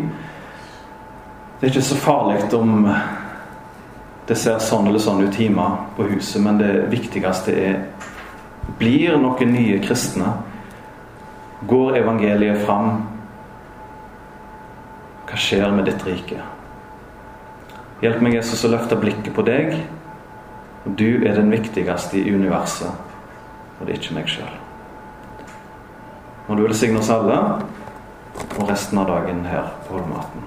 Det 1.56 1.64
er 1.64 1.72
ikke 1.72 1.86
så 1.88 2.00
farlig 2.04 2.44
om 2.60 2.76
det 4.28 4.36
ser 4.36 4.60
sånn 4.60 4.92
eller 4.92 5.00
sånn 5.00 5.24
ut 5.24 5.40
hjemme 5.40 5.72
på 5.96 6.12
huset, 6.12 6.42
men 6.44 6.60
det 6.60 6.74
viktigste 6.92 7.56
er 7.64 7.84
Blir 8.76 9.16
noen 9.16 9.56
nye 9.56 9.80
kristne? 9.80 10.36
Går 11.64 12.02
evangeliet 12.04 12.66
fram? 12.68 13.15
Hva 15.26 15.38
skjer 15.40 15.72
med 15.74 15.88
ditt 15.88 16.04
rike? 16.06 16.42
Hjelp 18.02 18.20
meg, 18.22 18.36
Jesus, 18.38 18.62
å 18.66 18.70
løfte 18.70 18.98
blikket 19.00 19.32
på 19.34 19.44
deg. 19.46 19.72
Du 20.86 21.24
er 21.26 21.34
den 21.34 21.50
viktigste 21.50 22.20
i 22.20 22.30
universet, 22.30 22.92
og 23.78 23.86
det 23.86 23.96
er 23.96 24.00
ikke 24.00 24.18
meg 24.18 24.30
sjøl. 24.30 24.54
Må 26.46 26.54
du 26.54 26.62
velsigne 26.62 27.00
oss 27.00 27.10
alle 27.10 27.40
og 28.56 28.68
resten 28.70 29.00
av 29.02 29.10
dagen 29.10 29.42
her 29.48 29.72
på 29.88 29.96
Holmaten. 29.96 30.46